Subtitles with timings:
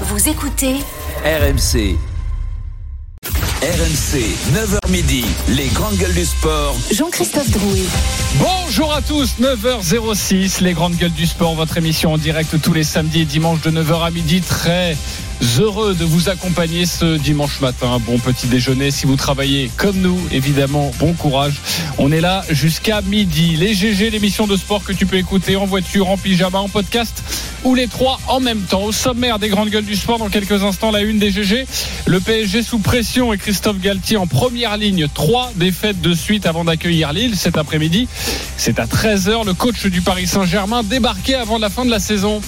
[0.00, 0.74] Vous écoutez
[1.24, 1.96] RMC.
[3.62, 4.18] RMC,
[4.52, 6.74] 9h midi, les grandes gueules du sport.
[6.90, 7.84] Jean-Christophe Drouet.
[8.40, 12.82] Bonjour à tous, 9h06, les grandes gueules du sport, votre émission en direct tous les
[12.82, 14.40] samedis et dimanches de 9h à midi.
[14.40, 14.96] Très
[15.58, 17.98] heureux de vous accompagner ce dimanche matin.
[18.06, 21.54] Bon petit déjeuner si vous travaillez comme nous, évidemment, bon courage.
[21.98, 23.56] On est là jusqu'à midi.
[23.56, 27.22] Les GG, l'émission de sport que tu peux écouter en voiture, en pyjama, en podcast
[27.64, 28.84] ou les trois en même temps.
[28.84, 31.66] Au sommaire des grandes gueules du sport, dans quelques instants, la une des GG.
[32.06, 35.06] Le PSG sous pression et Christophe Galtier en première ligne.
[35.12, 38.08] Trois défaites de suite avant d'accueillir Lille cet après-midi.
[38.56, 39.46] C'est à 13h.
[39.46, 42.40] Le coach du Paris Saint-Germain débarqué avant la fin de la saison.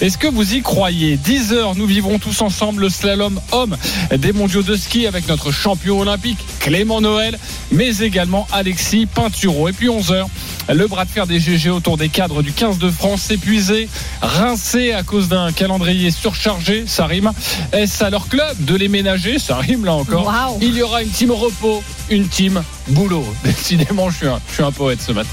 [0.00, 1.18] Est-ce que vous y croyez?
[1.18, 3.76] 10 heures, nous vivrons tous ensemble le slalom homme
[4.16, 7.38] des mondiaux de ski avec notre champion olympique Clément Noël,
[7.70, 9.68] mais également Alexis Pinturo.
[9.68, 10.28] Et puis 11 heures,
[10.72, 13.90] le bras de fer des GG autour des cadres du 15 de France épuisé,
[14.22, 17.32] rincé à cause d'un calendrier surchargé, ça rime.
[17.72, 19.38] Est-ce à leur club de les ménager?
[19.38, 20.26] Ça rime là encore.
[20.26, 20.58] Wow.
[20.62, 23.26] Il y aura une team repos, une team boulot.
[23.44, 25.28] Décidément, je suis un, je suis un poète ce matin.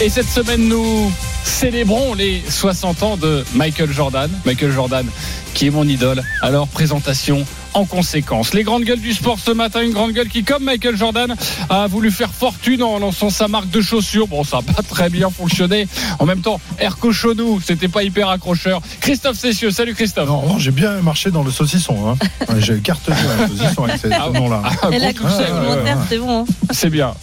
[0.00, 1.12] Et cette semaine, nous
[1.44, 4.30] célébrons les 60 ans de Michael Jordan.
[4.44, 5.06] Michael Jordan,
[5.54, 6.22] qui est mon idole.
[6.40, 8.52] Alors, présentation en conséquence.
[8.52, 11.34] Les grandes gueules du sport ce matin, une grande gueule qui, comme Michael Jordan,
[11.70, 14.28] a voulu faire fortune en lançant sa marque de chaussures.
[14.28, 15.88] Bon, ça n'a pas très bien fonctionné.
[16.18, 18.82] En même temps, Air Cochonou, c'était pas hyper accrocheur.
[19.00, 20.28] Christophe Cessieux, salut Christophe.
[20.28, 21.96] Non, non, j'ai bien marché dans le saucisson.
[22.10, 22.16] Hein.
[22.58, 24.62] J'ai cartonné le saucisson avec ces Ah, noms-là.
[24.82, 25.94] Ah, Et la ouais, ouais.
[26.10, 26.42] c'est bon.
[26.42, 26.44] hein.
[26.72, 27.14] C'est bien.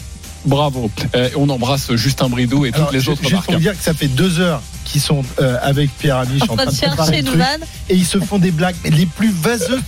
[0.46, 0.90] Bravo.
[1.16, 3.46] Euh, on embrasse Justin Bridou et toutes Alors, les autres Juste marques.
[3.46, 6.56] pour vous dire que ça fait deux heures qu'ils sont euh, avec Pierre Amiche En
[6.56, 7.62] train de chercher le une truc, vanne.
[7.90, 9.82] et ils se font des blagues les plus vaseuses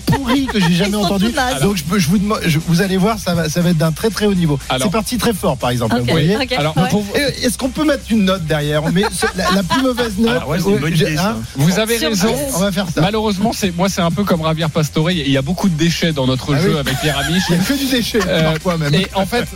[0.00, 1.32] pourries que j'ai jamais entendues.
[1.32, 1.62] nazes.
[1.62, 3.78] Donc je, peux, je vous demande, je- vous allez voir, ça va, ça va être
[3.78, 4.58] d'un très très haut niveau.
[4.68, 5.96] Alors- C'est parti très fort, par exemple.
[5.98, 6.88] Vous voyez Alors, ouais.
[6.90, 8.84] pour- Et Est-ce qu'on peut mettre une note derrière?
[8.84, 10.38] On met ce- la, la plus mauvaise note.
[10.42, 11.36] Ah ouais, une bonne idée, ça.
[11.56, 12.34] vous avez raison.
[12.54, 13.00] On va faire ça.
[13.00, 15.10] Malheureusement, c'est moi, c'est un peu comme Javier Pastore.
[15.10, 16.78] Il y a beaucoup de déchets dans notre Ah jeu oui.
[16.78, 17.42] avec Pierre Amiche.
[17.50, 18.94] Il y a que du déchet, Euh, parfois même.
[18.94, 19.46] Et en fait,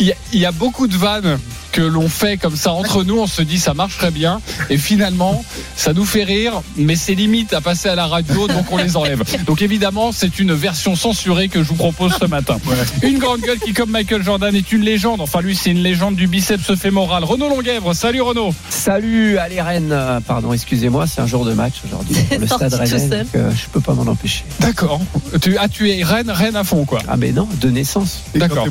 [0.00, 1.38] il y, a- il y a beaucoup de vannes
[1.76, 3.18] que l'on fait comme ça entre nous.
[3.18, 4.40] On se dit ça marche très bien.
[4.70, 5.44] Et finalement,
[5.76, 8.96] ça nous fait rire, mais c'est limite à passer à la radio, donc on les
[8.96, 9.22] enlève.
[9.44, 12.56] Donc évidemment, c'est une version censurée que je vous propose ce matin.
[13.02, 15.20] Une grande gueule qui, comme Michael Jordan, est une légende.
[15.20, 17.24] Enfin, lui, c'est une légende du biceps fémoral.
[17.24, 18.54] Renaud Longuèvre, salut Renaud.
[18.70, 19.92] Salut, allez Rennes.
[19.92, 23.66] Euh, Pardon, excusez-moi, c'est un jour de match aujourd'hui pour le stade donc, euh, je
[23.70, 24.44] peux pas m'en empêcher.
[24.60, 25.02] D'accord.
[25.42, 27.00] Tu, ah, tu es Rennes, Rennes à fond, quoi.
[27.06, 28.22] Ah mais non, de naissance.
[28.34, 28.66] D'accord.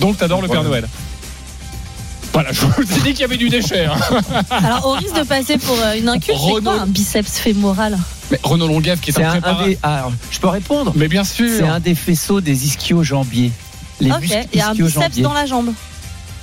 [0.00, 0.64] Donc t'adores le Père.
[0.64, 0.88] Noël.
[2.38, 3.86] Voilà, je vous ai dit qu'il y avait du déchet.
[3.86, 3.96] hein.
[4.50, 7.98] Alors, au risque de passer pour euh, une inculte, c'est quoi un biceps fémoral
[8.30, 9.76] Mais Renaud Longuèvre qui est, C'est un des.
[9.82, 10.92] ah, alors, je peux répondre?
[10.94, 11.50] Mais bien sûr.
[11.58, 13.50] C'est un des faisceaux des ischio-jambiers.
[14.00, 15.22] Les Ok, muscles il y a un biceps ischio-jambiers.
[15.22, 15.72] dans la jambe.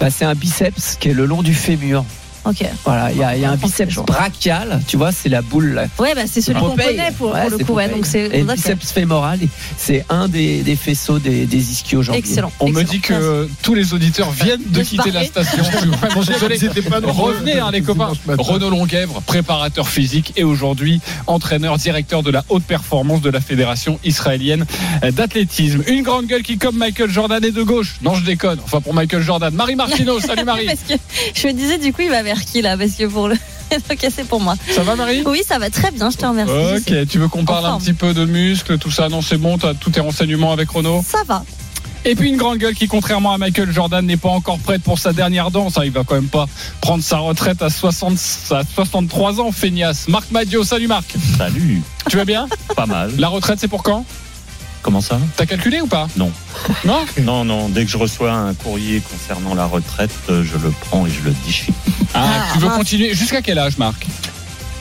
[0.02, 2.04] Bah, c'est un biceps qui est le long du fémur.
[2.46, 2.64] Ok.
[2.84, 4.82] Voilà, il y a, il y a un biceps brachial.
[4.88, 5.74] Tu vois, c'est la boule.
[5.74, 5.86] là.
[5.98, 7.74] Ouais, bah, c'est celui qu'on connaît pour, Ouais, pour le coup.
[7.74, 8.30] Ouais, donc c'est.
[8.34, 9.40] Et biceps fémoral,
[9.78, 12.20] c'est un des, des faisceaux des, des ischio-jambiers.
[12.20, 12.52] Excellent.
[12.60, 15.64] On me dit que tous les auditeurs viennent de quitter la station.
[16.28, 16.58] Désolé.
[16.90, 17.00] Pas.
[17.04, 18.12] Revenez hein, les copains.
[18.38, 24.00] Renaud Longuèvre, préparateur physique et aujourd'hui entraîneur directeur de la haute performance de la fédération
[24.04, 24.66] israélienne
[25.12, 25.84] d'athlétisme.
[25.88, 27.96] Une grande gueule qui comme Michael Jordan est de gauche.
[28.02, 28.60] Non je déconne.
[28.64, 29.54] Enfin pour Michael Jordan.
[29.54, 30.66] Marie Martino, salut Marie.
[30.76, 30.94] Parce que
[31.34, 33.36] je me disais, du coup, il va vers qui là Parce que pour le.
[33.92, 34.56] ok, c'est pour moi.
[34.72, 35.24] Ça va Marie?
[35.26, 36.52] Oui, ça va très bien, je te remercie.
[36.92, 39.10] Ok, tu veux qu'on parle un petit peu de muscles, tout ça?
[39.10, 41.44] Non, c'est bon, tu as tous tes renseignements avec Renaud Ça va.
[42.08, 45.00] Et puis une grande gueule qui, contrairement à Michael Jordan, n'est pas encore prête pour
[45.00, 45.80] sa dernière danse.
[45.80, 45.82] hein.
[45.86, 46.46] Il va quand même pas
[46.80, 48.14] prendre sa retraite à, 60,
[48.52, 50.08] à 63 ans, feignasse.
[50.08, 51.06] Marc Madio, salut Marc.
[51.36, 52.48] Salut, Tu vas bien?
[52.76, 53.12] Pas mal.
[53.18, 54.06] La retraite, c'est pour quand?
[54.84, 55.18] Comment ça?
[55.36, 56.08] T'as calculé ou pas?
[56.16, 56.32] Non.
[56.86, 57.04] Non?
[57.24, 61.08] Non, non, dès que je reçois un courrier concernant la retraite, euh, je le prends
[61.08, 61.74] et je le déchire.
[62.16, 64.06] Ah, Ah, Tu veux continuer Jusqu'à quel âge, Marc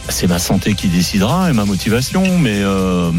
[0.09, 3.11] C'est ma santé qui décidera et ma motivation, mais euh,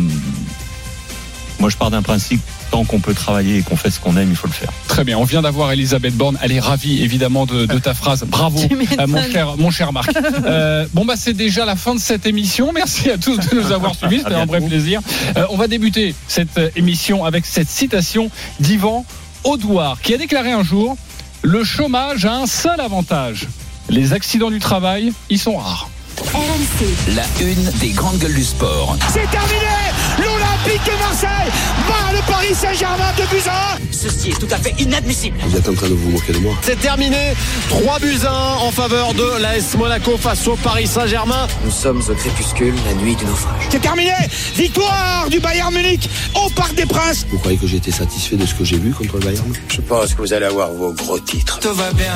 [1.59, 4.29] moi je pars d'un principe, tant qu'on peut travailler et qu'on fait ce qu'on aime,
[4.29, 4.69] il faut le faire.
[4.87, 6.37] Très bien, on vient d'avoir Elisabeth Borne.
[6.41, 8.23] Elle est ravie, évidemment, de, de ta phrase.
[8.27, 10.11] Bravo, euh, mon, cher, mon cher Marc.
[10.45, 12.71] Euh, bon, bah, c'est déjà la fin de cette émission.
[12.73, 14.19] Merci à tous de nous avoir suivis.
[14.19, 15.01] C'était un vrai plaisir.
[15.37, 18.29] Euh, on va débuter cette émission avec cette citation
[18.59, 19.05] d'Yvan
[19.43, 20.97] Audouard, qui a déclaré un jour
[21.41, 23.47] Le chômage a un seul avantage.
[23.89, 25.89] Les accidents du travail, ils sont rares.
[26.33, 28.97] RMC, La une des grandes gueules du sport.
[29.13, 29.75] C'est terminé
[30.17, 31.51] L'Olympique de Marseille
[31.87, 33.77] bat le Paris Saint-Germain de buts à un.
[33.91, 35.37] Ceci est tout à fait inadmissible.
[35.45, 37.33] Vous êtes en train de vous moquer de moi C'est terminé
[37.69, 41.47] 3 buts 1 en faveur de l'AS Monaco face au Paris Saint-Germain.
[41.65, 43.67] Nous sommes au crépuscule, la nuit du naufrage.
[43.69, 44.13] C'est terminé
[44.55, 48.45] Victoire du Bayern Munich au Parc des Princes Vous croyez que j'ai été satisfait de
[48.45, 49.53] ce que j'ai vu contre le Bayern?
[49.67, 51.59] Je pense que vous allez avoir vos gros titres.
[51.59, 52.13] Tout va bien.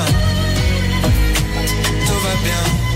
[2.05, 2.88] Tout va bien.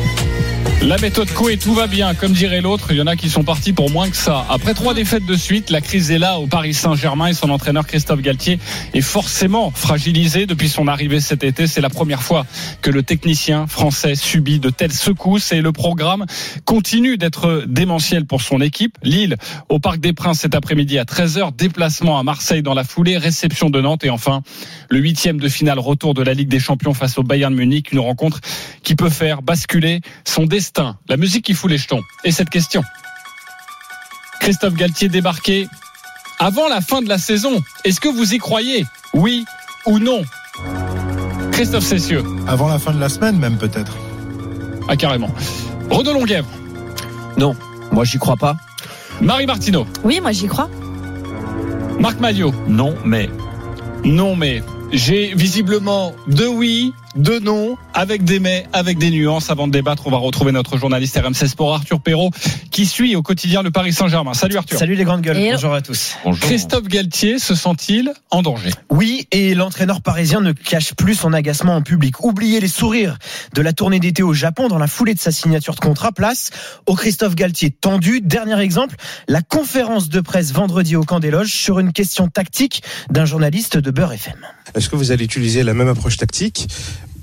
[0.85, 2.13] La méthode Coué, tout va bien.
[2.13, 4.45] Comme dirait l'autre, il y en a qui sont partis pour moins que ça.
[4.49, 7.87] Après trois défaites de suite, la crise est là au Paris Saint-Germain et son entraîneur
[7.87, 8.59] Christophe Galtier
[8.93, 11.67] est forcément fragilisé depuis son arrivée cet été.
[11.67, 12.45] C'est la première fois
[12.81, 16.25] que le technicien français subit de telles secousses et le programme
[16.65, 18.97] continue d'être démentiel pour son équipe.
[19.03, 19.37] Lille
[19.69, 23.69] au Parc des Princes cet après-midi à 13h, déplacement à Marseille dans la foulée, réception
[23.69, 24.41] de Nantes et enfin
[24.89, 27.99] le huitième de finale retour de la Ligue des Champions face au Bayern Munich, une
[27.99, 28.41] rencontre
[28.83, 30.72] qui peut faire basculer son destin
[31.07, 32.01] la musique qui fout les jetons.
[32.23, 32.83] Et cette question.
[34.39, 35.67] Christophe Galtier débarqué
[36.39, 37.61] avant la fin de la saison.
[37.85, 38.85] Est-ce que vous y croyez?
[39.13, 39.45] Oui
[39.85, 40.23] ou non?
[41.51, 42.23] Christophe Cessieux.
[42.47, 43.95] Avant la fin de la semaine, même peut-être.
[44.87, 45.29] Ah, carrément.
[45.89, 46.49] Renaud Longuèvre.
[47.37, 47.55] Non,
[47.91, 48.57] moi j'y crois pas.
[49.21, 49.87] Marie Martineau.
[50.03, 50.69] Oui, moi j'y crois.
[51.99, 52.53] Marc Maillot.
[52.67, 53.29] Non, mais.
[54.03, 54.63] Non, mais.
[54.93, 59.49] J'ai visiblement deux oui, deux non, avec des mais, avec des nuances.
[59.49, 62.29] Avant de débattre, on va retrouver notre journaliste RMC Sport Arthur Perrault,
[62.69, 64.35] qui suit au quotidien le Paris Saint-Germain.
[64.35, 64.77] Salut Arthur.
[64.77, 65.39] Salut les grandes gueules.
[65.39, 66.15] Et Bonjour à tous.
[66.23, 66.47] Bonjour.
[66.47, 68.69] Christophe Galtier se sent-il en danger?
[68.91, 72.23] Oui, et l'entraîneur parisien ne cache plus son agacement en public.
[72.23, 73.17] Oubliez les sourires
[73.55, 76.11] de la tournée d'été au Japon dans la foulée de sa signature de contrat.
[76.11, 76.51] Place
[76.85, 78.21] au Christophe Galtier tendu.
[78.21, 78.95] Dernier exemple,
[79.27, 83.77] la conférence de presse vendredi au camp des loges sur une question tactique d'un journaliste
[83.77, 84.37] de Beurre FM.
[84.75, 86.67] Est-ce que vous allez utiliser la même approche tactique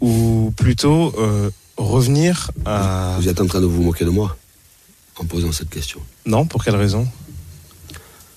[0.00, 3.17] ou plutôt euh, revenir à...
[3.20, 4.37] Vous êtes en train de vous moquer de moi
[5.17, 6.00] en posant cette question.
[6.26, 7.06] Non, pour quelle raison?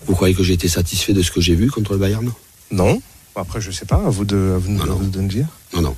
[0.06, 2.32] Vous croyez que j'ai été satisfait de ce que j'ai vu contre le Bayern?
[2.72, 3.02] Non.
[3.36, 5.00] Après, je sais pas, à vous de, à vous de, Non, non.
[5.00, 5.48] de me dire.
[5.74, 5.96] Non, non.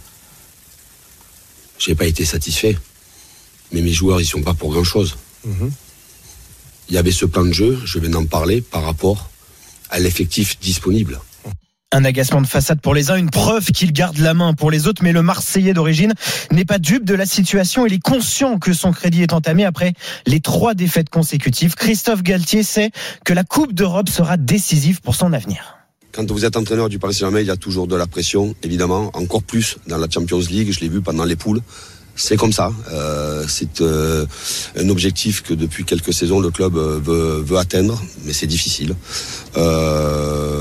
[1.80, 2.78] J'ai pas été satisfait.
[3.72, 5.18] Mais mes joueurs, ils sont pas pour grand-chose.
[5.46, 5.72] Mhm.
[6.90, 9.30] Il y avait ce plan de jeu, je vais en parler par rapport
[9.90, 11.20] à l'effectif disponible.
[11.96, 14.86] Un agacement de façade pour les uns, une preuve qu'il garde la main pour les
[14.86, 16.14] autres, mais le Marseillais d'origine
[16.52, 17.86] n'est pas dupe de la situation.
[17.86, 19.94] Il est conscient que son crédit est entamé après
[20.28, 21.76] les trois défaites consécutives.
[21.76, 22.92] Christophe Galtier sait
[23.24, 25.78] que la Coupe d'Europe sera décisive pour son avenir.
[26.12, 29.10] Quand vous êtes entraîneur du Paris Saint-Germain, il y a toujours de la pression, évidemment,
[29.14, 30.74] encore plus dans la Champions League.
[30.74, 31.62] Je l'ai vu pendant les poules.
[32.18, 32.72] C'est comme ça.
[32.92, 34.26] Euh, c'est euh,
[34.78, 38.96] un objectif que depuis quelques saisons le club euh, veut, veut atteindre, mais c'est difficile.
[39.58, 40.55] Euh,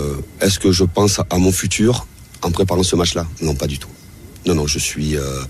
[0.44, 2.06] Est-ce que je pense à mon futur
[2.43, 3.26] en préparant ce match-là?
[3.41, 3.88] Non, pas du tout.
[4.44, 5.43] Non, non, je suis euh,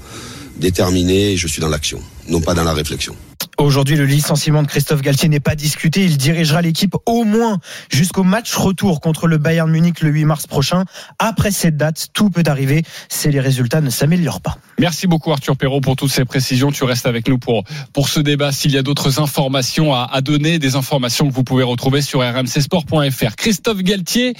[0.56, 3.16] déterminé je suis dans l'action, non pas dans la réflexion.
[3.64, 6.04] Aujourd'hui, le licenciement de Christophe Galtier n'est pas discuté.
[6.04, 10.46] Il dirigera l'équipe au moins jusqu'au match retour contre le Bayern Munich le 8 mars
[10.46, 10.84] prochain.
[11.18, 14.58] Après cette date, tout peut arriver si les résultats ne s'améliorent pas.
[14.78, 16.72] Merci beaucoup Arthur Perrault pour toutes ces précisions.
[16.72, 17.64] Tu restes avec nous pour,
[17.94, 18.52] pour ce débat.
[18.52, 22.20] S'il y a d'autres informations à, à donner, des informations que vous pouvez retrouver sur
[22.20, 23.34] rmcsport.fr.
[23.34, 24.34] Christophe Galtier,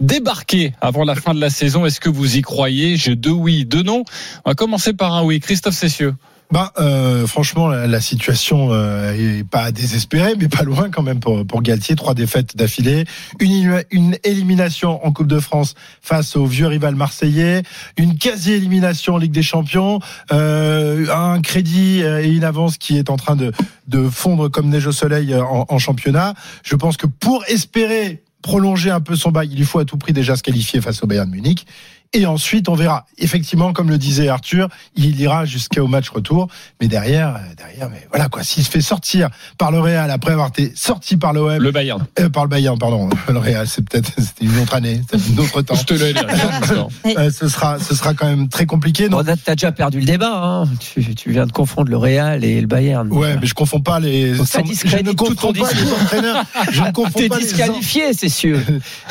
[0.00, 1.84] débarqué avant la fin de la saison.
[1.84, 2.96] Est-ce que vous y croyez?
[2.96, 4.04] J'ai deux oui, deux non.
[4.46, 5.38] On va commencer par un oui.
[5.38, 6.14] Christophe Cessieux.
[6.50, 11.46] Bah, euh, franchement, la, situation euh, est pas désespérée, mais pas loin quand même pour,
[11.46, 11.94] pour Galtier.
[11.94, 13.04] Trois défaites d'affilée,
[13.38, 17.62] une, une élimination en Coupe de France face au vieux rival marseillais,
[17.96, 20.00] une quasi-élimination en Ligue des Champions,
[20.32, 23.52] euh, un crédit euh, et une avance qui est en train de,
[23.86, 26.34] de fondre comme neige au soleil en, en championnat.
[26.64, 29.98] Je pense que pour espérer prolonger un peu son bail, il lui faut à tout
[29.98, 31.66] prix déjà se qualifier face au Bayern Munich.
[32.12, 33.06] Et ensuite, on verra.
[33.18, 36.48] Effectivement, comme le disait Arthur, il ira jusqu'au match retour.
[36.80, 38.42] Mais derrière, euh, derrière, mais voilà quoi.
[38.42, 39.28] S'il se fait sortir
[39.58, 42.04] par le Real après avoir été sorti par l'OM, Le Bayern.
[42.18, 45.38] euh, par le Bayern, pardon, le Real, c'est peut-être c'était une autre année, c'est un
[45.38, 45.74] autre temps.
[45.80, 47.16] Je te le dis.
[47.16, 49.08] Euh, ce sera, ce sera quand même très compliqué.
[49.08, 50.32] Bon, Non T'as déjà perdu le débat.
[50.34, 50.64] Hein.
[50.80, 53.08] Tu, tu viens de confondre le Real et le Bayern.
[53.12, 54.34] Ouais, mais je confonds pas les.
[54.44, 56.44] Ça je ne confonds pas les entraîneurs.
[56.72, 58.58] Je ne confonds pas les disqualifié, c'est sûr.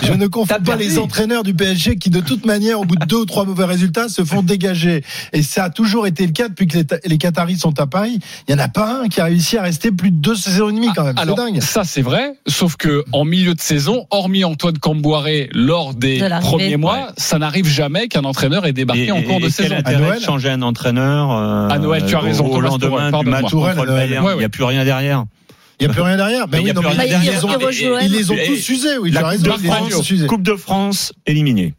[0.04, 0.84] Je ne confonds pas perdu.
[0.84, 4.10] les entraîneurs du PSG qui, de toute manière, bout de deux ou trois mauvais résultats,
[4.10, 5.04] se font dégager.
[5.34, 8.20] Et ça a toujours été le cas depuis que les, les Qataris sont à Paris.
[8.48, 10.70] Il n'y en a pas un qui a réussi à rester plus de deux saisons
[10.70, 11.14] et demie quand même.
[11.16, 11.62] C'est Alors, dingue.
[11.62, 16.40] ça c'est vrai, sauf que en milieu de saison, hormis Antoine Camboiré lors des De
[16.42, 19.70] premiers mois, ça n'arrive jamais qu'un entraîneur ait débarqué en cours de et saison.
[19.70, 22.60] quel À intérêt Noël de changer un entraîneur euh, À Noël, tu as raison, Au,
[22.60, 23.94] lendemain du match contre le.
[23.94, 24.38] Bayern, il ouais.
[24.38, 25.26] n'y a plus rien derrière.
[25.82, 26.48] Il n'y a plus rien derrière.
[26.50, 27.34] Ben Mais il y oui, a non, rien ils, derrière.
[27.34, 28.98] les ont, rejoint- ils les ont Et- tous usés.
[28.98, 29.52] Oui, La as raison.
[29.52, 30.28] Coupe de Ils France, usés.
[30.28, 31.74] Coupe de France éliminée.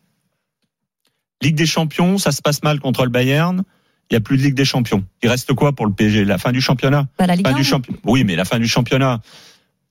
[1.43, 3.63] Ligue des Champions, ça se passe mal contre le Bayern.
[4.11, 5.05] Il n'y a plus de Ligue des Champions.
[5.23, 7.07] Il reste quoi pour le PSG La fin du championnat?
[7.19, 7.57] Bah, la Ligue Fin 1.
[7.57, 7.99] du championnat.
[8.05, 9.21] Oui, mais la fin du championnat.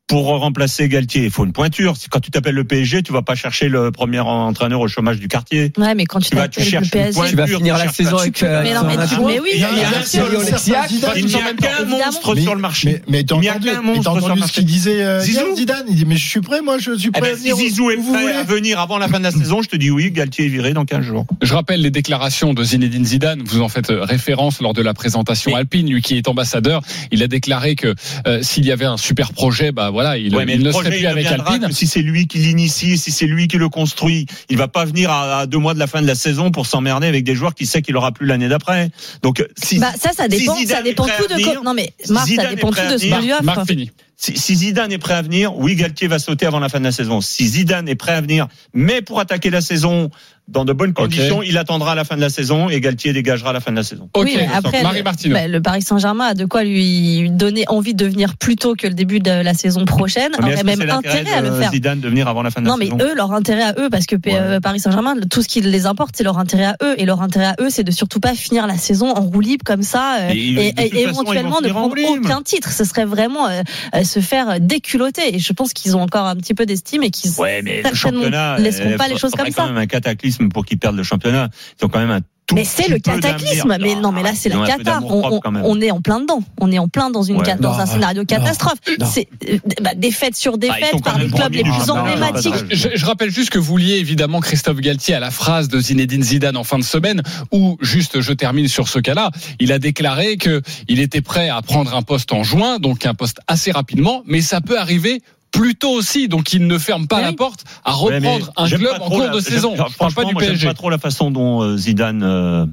[0.10, 1.94] Pour remplacer Galtier, il faut une pointure.
[2.10, 5.28] Quand tu t'appelles le PSG, tu vas pas chercher le premier entraîneur au chômage du
[5.28, 5.72] quartier.
[5.78, 7.86] Ouais, mais quand tu Tu vas, tu t'appelles le PSG, pointure, Tu vas finir tu
[7.86, 8.44] la saison avec.
[8.44, 11.54] euh, Mais non, mais tu- mais oui, Il y a- il y a bien un
[11.56, 13.02] qu'un monstre sur le marché.
[13.08, 14.54] Mais, t'as Il n'y a entendu, qu'un mais t'as monstre sur le entendu ce marché.
[14.56, 17.32] qu'il disait euh, Zidane Il dit mais je suis prêt, moi je suis Eh prêt.
[17.34, 19.76] ben, si Zizou est prêt à venir avant la fin de la saison, je te
[19.76, 21.26] dis oui, Galtier est viré dans 15 jours.
[21.42, 23.42] Je rappelle les déclarations de Zinedine Zidane.
[23.46, 26.82] Vous en faites euh, référence lors de la présentation alpine, lui qui est ambassadeur.
[27.12, 27.94] Il a déclaré que
[28.42, 30.84] s'il y avait un super projet, bah voilà, il, Ouais, mais il le ne serait
[30.84, 31.68] projet, plus il avec Alpine.
[31.72, 35.12] Si c'est lui qui l'initie, si c'est lui qui le construit, il va pas venir
[35.12, 37.54] à, à deux mois de la fin de la saison pour s'emmerder avec des joueurs
[37.54, 38.90] qui sait qu'il aura plus l'année d'après.
[39.24, 41.62] Donc, si, Bah, ça, ça dépend, si ça dépend tout de venir.
[41.64, 43.18] Non, mais Marc, ça dépend tout de ce venir.
[43.18, 43.44] qu'on lui offre.
[43.44, 43.92] Marc fini.
[44.22, 46.84] Si, si Zidane est prêt à venir, oui, Galtier va sauter avant la fin de
[46.84, 47.22] la saison.
[47.22, 50.10] Si Zidane est prêt à venir, mais pour attaquer la saison
[50.50, 53.60] dans de bonnes conditions, il attendra la fin de la saison et Galtier dégagera la
[53.60, 54.10] fin de la saison.
[54.16, 57.66] Ok, oui, mais après, Marie le, bah, le Paris Saint-Germain a de quoi lui donner
[57.68, 60.32] envie de venir plus tôt que le début de la saison prochaine.
[60.40, 61.72] Mais aurait même intérêt à le faire.
[61.72, 62.98] Zidane de venir avant la fin de la Non, mais saison?
[63.00, 64.36] eux, leur intérêt à eux, parce que Ouais.
[64.36, 66.96] euh, Paris Saint-Germain, tout ce qui les importe, c'est leur intérêt à eux.
[66.98, 69.64] Et leur intérêt à eux, c'est de surtout pas finir la saison en roue libre
[69.64, 72.72] comme ça euh, Et façon, éventuellement ne prendre aucun titre.
[72.72, 73.62] Ce serait vraiment euh,
[73.94, 75.36] euh, se faire déculoter.
[75.36, 78.20] Et je pense qu'ils ont encore un petit peu d'estime et qu'ils Ouais, mais certainement
[78.22, 79.68] championnat, laisseront euh, pas les choses comme quand ça.
[79.68, 81.50] même un cataclysme pour qu'ils perdent le championnat.
[81.80, 83.78] Ils ont quand même un tout Mais c'est le cataclysme.
[83.80, 85.00] Mais non, mais là, c'est la cata.
[85.04, 86.42] On, est en plein dedans.
[86.60, 87.56] On est en plein dans une Ouais.
[87.60, 88.80] dans Non, un scénario catastrophe.
[89.00, 89.06] non.
[89.10, 92.54] C'est euh, bah, défaite sur Bah, défaite quand par les clubs les premiers plus emblématiques.
[92.72, 96.24] Je, je rappelle juste que vous liez évidemment Christophe Galtier à la phrase de Zinedine
[96.24, 100.38] Zidane en fin de semaine où, juste, je termine sur ce cas-là, il a déclaré
[100.38, 104.24] que il était prêt à prendre un poste en juin, donc un poste assez rapidement,
[104.26, 107.24] mais ça peut arriver plus tôt aussi, donc il ne ferme pas Oui.
[107.24, 109.76] la porte à Ouais, reprendre un club en cours la- de saison.
[109.76, 110.68] Je parle pas du moi, PSG.
[110.68, 112.66] pas trop la façon dont euh, Zidane euh,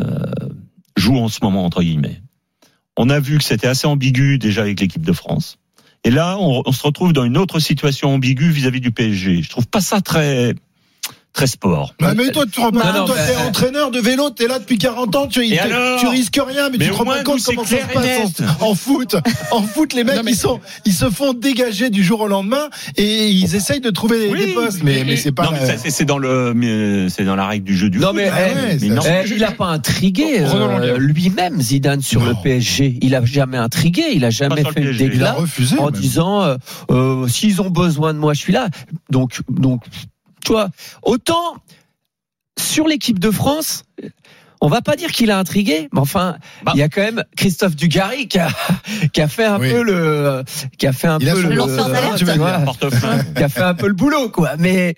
[0.00, 0.04] euh,
[0.96, 2.20] joue en ce moment entre guillemets.
[2.96, 5.58] On a vu que c'était assez ambigu déjà avec l'équipe de France.
[6.04, 9.42] Et là, on, on se retrouve dans une autre situation ambiguë vis-à-vis du PSG.
[9.42, 10.54] Je trouve pas ça très
[11.36, 11.94] très sport.
[12.00, 14.30] Bah, mais toi, tu te rends pas Non, compte, toi, t'es mais- entraînes de vélo,
[14.30, 17.24] t'es là depuis 40 ans, tu, risques rien, mais, Mais tu te rends moins, pas
[17.24, 19.16] compte comment ça se passe en, en foot.
[19.50, 22.26] En foot, les mecs, Non, mais- ils sont, ils se font dégager du jour au
[22.28, 25.44] lendemain et ils essayent de trouver des- Oui, des postes, mais, mais c'est pas.
[25.44, 28.16] non, mais ça, c'est- dans le c'est dans la règle du jeu du Non, foot.
[28.16, 29.02] mais, Ah eh, ouais, mais ça- non.
[29.26, 32.96] Il n'a pas intrigué euh, lui-même Zidane sur le PSG.
[33.02, 35.04] Il a jamais intrigué, il a jamais le fait une PSG.
[35.04, 35.78] il a déclat refusé.
[35.78, 36.56] en disant euh,
[36.90, 38.68] euh, s'ils ont besoin de moi, je suis là.
[39.10, 39.82] Donc, donc,
[40.46, 40.68] tu vois,
[41.02, 41.56] autant
[42.58, 43.82] sur l'équipe de France.
[44.62, 46.72] On va pas dire qu'il a intrigué, mais enfin, Bah.
[46.74, 48.48] il y a quand même Christophe Dugarry qui a,
[49.12, 49.70] qui a fait un Oui.
[49.70, 50.44] peu le,
[50.78, 52.64] qui a fait un Il peu le, dire.
[52.64, 53.34] Portefeuille.
[53.36, 54.52] qui a fait un peu le boulot, quoi.
[54.58, 54.94] Mais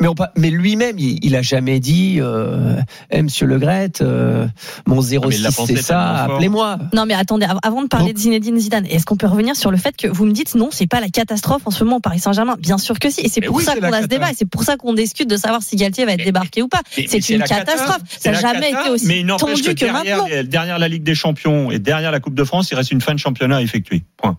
[0.00, 4.46] mais, on, mais lui-même, il, il a jamais dit, euh, eh, Monsieur Le Gret, euh,
[4.86, 6.78] mon 06 Ah, c'est ça, appelez-moi.
[6.94, 9.56] Non mais attendez, av- avant de parler Donc- de Zinedine Zidane, est-ce qu'on peut revenir
[9.56, 11.96] sur le fait que vous me dites non, c'est pas la catastrophe en ce moment
[11.96, 12.56] au Paris Saint-Germain?
[12.58, 14.34] Bien sûr que si, et c'est pour oui, ça qu'on la a ce débat, et
[14.36, 16.80] c'est pour ça qu'on discute de savoir si Galtier va être Mais- débarqué ou pas.
[16.90, 18.02] C'est une catastrophe.
[18.18, 20.42] Ça n'a jamais cata, été aussi mais il n'empêche tendu que, derrière, maintenant.
[20.44, 23.14] derrière la Ligue des Champions et derrière la Coupe de France, il reste une fin
[23.14, 24.02] de championnat à effectuer.
[24.16, 24.36] Point.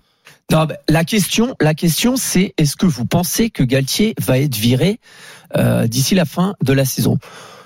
[0.52, 5.00] Non, la question, la question, c'est est-ce que vous pensez que Galtier va être viré
[5.58, 7.18] euh, d'ici la fin de la saison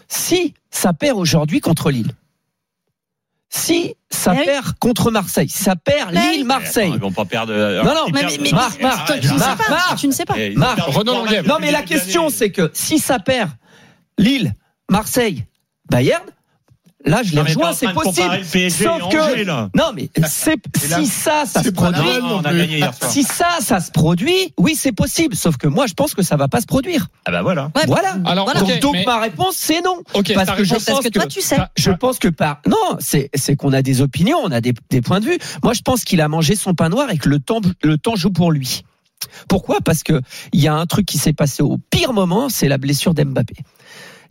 [0.07, 2.11] Si ça perd aujourd'hui contre Lille,
[3.49, 4.45] si ça Eh oui.
[4.45, 6.37] perd contre Marseille, ça perd Eh oui.
[6.37, 6.87] Lille-Marseille.
[6.87, 7.53] Attends, Ils vont pas perdre.
[7.53, 9.69] euh, Non, non, Mais, perdent- mais, mais, Marc, Marc, tu ne sais pas.
[9.69, 9.95] Marc.
[9.99, 10.33] Tu ne sais pas.
[10.37, 13.51] Eh, Non, mais la question, c'est que si ça perd
[14.17, 14.53] Lille,
[14.89, 15.45] Marseille,
[15.89, 16.23] Bayern,
[17.05, 18.43] là, je les rejoins, c'est possible.
[18.71, 19.69] Sauf que, Angers, là.
[19.75, 22.57] non, mais si ça, ça se produit, même Non, non on a plus.
[22.59, 23.11] gagné hier soir.
[23.11, 25.35] si ça, ça se produit, oui, c'est possible.
[25.35, 27.07] Sauf que moi, je pense que ça va pas se produire.
[27.25, 27.71] Ah bah voilà.
[27.75, 28.15] Ouais, Voilà.
[28.25, 28.59] Alors, Voilà.
[28.61, 30.01] donc, donc mais- ma réponse, c'est non.
[30.13, 31.57] ok, parce que je pense que toi, tu sais.
[31.77, 35.01] Je pense que par non, c'est c'est qu'on a des opinions, on a des, des
[35.01, 35.37] points de vue.
[35.63, 38.15] Moi, je pense qu'il a mangé son pain noir et que le temps le temps
[38.15, 38.83] joue pour lui.
[39.47, 39.77] Pourquoi?
[39.83, 42.77] Parce que il y a un truc qui s'est passé au pire moment, c'est la
[42.77, 43.55] blessure d'Mbappé.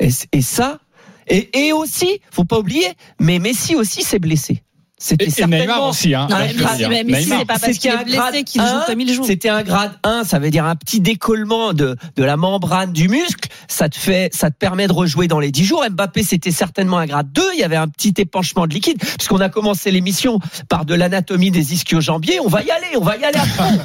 [0.00, 0.78] Et ça,
[1.26, 2.88] et, et aussi, faut pas oublier,
[3.20, 4.62] mais Messi aussi s'est blessé.
[5.04, 5.58] C'était certainement.
[5.58, 6.28] Neymar aussi, hein.
[6.30, 6.88] Non, je mais, veux dire.
[6.88, 7.38] mais, mais si Neymar.
[7.40, 8.84] c'est pas parce C'est qu'il qu'il y a est un grade blessé qu'il joue un,
[8.86, 9.24] comme il joue.
[9.24, 13.08] C'était un grade 1, ça veut dire un petit décollement de, de la membrane du
[13.08, 13.48] muscle.
[13.66, 15.84] Ça te fait, ça te permet de rejouer dans les 10 jours.
[15.90, 17.42] Mbappé, c'était certainement un grade 2.
[17.54, 18.98] Il y avait un petit épanchement de liquide.
[18.98, 22.38] Puisqu'on a commencé l'émission par de l'anatomie des ischio-jambiers.
[22.40, 23.80] On va y aller, on va y aller à fond.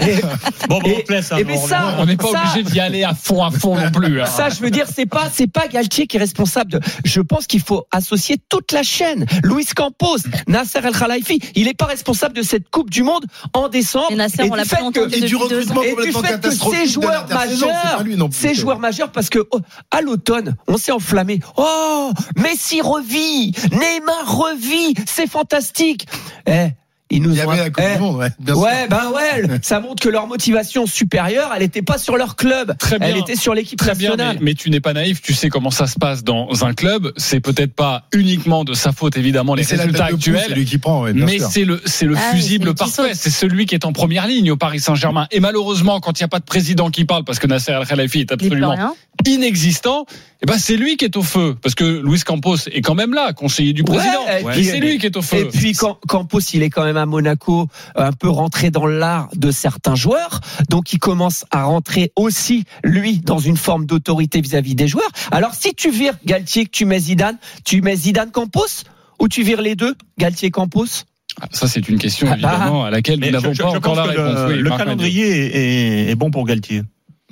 [0.06, 0.20] Et-
[0.68, 3.74] Bon, bon, on hein, on n'est pas Ça- obligé d'y aller à fond, à fond
[3.76, 4.20] non plus.
[4.20, 4.26] hein.
[4.26, 6.80] ça, je veux dire, c'est pas, c'est pas Galtier qui est responsable de.
[7.04, 9.26] Je pense qu'il faut associer toute la chaîne.
[9.42, 13.24] Luis Campos, Nasser El Khalifi, il est pas responsable de cette Coupe du Monde
[13.54, 14.08] en décembre.
[14.10, 16.50] Et Nasser, on du l'a fait que- entendu Et du recrutement et du fait que
[16.50, 18.38] ces de joueurs majeurs, pas lui non plus.
[18.38, 19.60] ces joueurs majeurs, parce que oh,
[19.90, 21.40] à l'automne, on s'est enflammé.
[21.56, 26.06] Oh, Messi revit, Neymar revit, c'est fantastique.
[26.46, 26.68] Eh,
[27.12, 28.28] Ils nous Il y ont- avait la Coupe Eh, du Monde, ouais.
[28.38, 28.62] bien sûr.
[28.62, 32.76] Ouais, ben ouais, ça montre que leur motivation supérieure, elle n'était pas sur leur club,
[32.78, 33.08] Très bien.
[33.08, 34.36] elle était sur l'équipe bien, nationale.
[34.38, 37.12] mais, mais tu n'es pas naïf, tu sais comment ça se passe dans un club.
[37.16, 40.44] C'est peut-être pas uniquement de sa faute, évidemment, les Mais résultats actuels.
[40.48, 43.12] C'est lui qui prend, ouais, bien Mais c'est le, c'est le Ah fusible parfait.
[43.14, 45.26] C'est celui qui est en première ligne au Paris Saint-Germain.
[45.32, 47.86] Et malheureusement, quand il n'y a pas de président qui parle, parce que Nasser El
[47.86, 48.76] Khelaïfi est absolument
[49.26, 50.06] inexistant,
[50.42, 51.54] eh ben c'est lui qui est au feu.
[51.60, 54.24] Parce que Luis Campos est quand même là, conseiller du président.
[54.42, 55.38] Ouais, c'est lui qui est au feu.
[55.38, 59.28] Et puis quand Campos, il est quand même à Monaco, un peu rentré dans l'art
[59.36, 64.74] de certains joueurs, donc il commence à rentrer aussi lui dans une forme d'autorité vis-à-vis
[64.74, 65.10] des joueurs.
[65.30, 68.84] Alors si tu vires Galtier, que tu mets Zidane, tu mets Zidane Campos
[69.18, 70.86] ou tu vires les deux, Galtier Campos?
[71.40, 74.48] Ah, Ça, c'est une question, Ah, évidemment, à laquelle nous n'avons pas encore la réponse.
[74.48, 75.56] Le, Oui, le calendrier
[76.08, 76.82] est, est bon pour Galtier.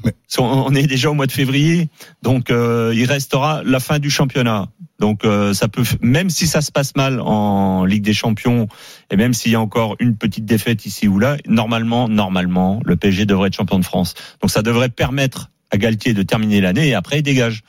[0.04, 1.88] Mais- On est déjà au mois de février,
[2.22, 4.68] donc euh, il restera la fin du championnat.
[5.00, 8.68] Donc euh, ça peut, même si ça se passe mal en Ligue des Champions,
[9.10, 12.96] et même s'il y a encore une petite défaite ici ou là, normalement, normalement, le
[12.96, 14.14] PSG devrait être champion de France.
[14.42, 17.62] Donc ça devrait permettre à Galtier de terminer l'année et après il dégage.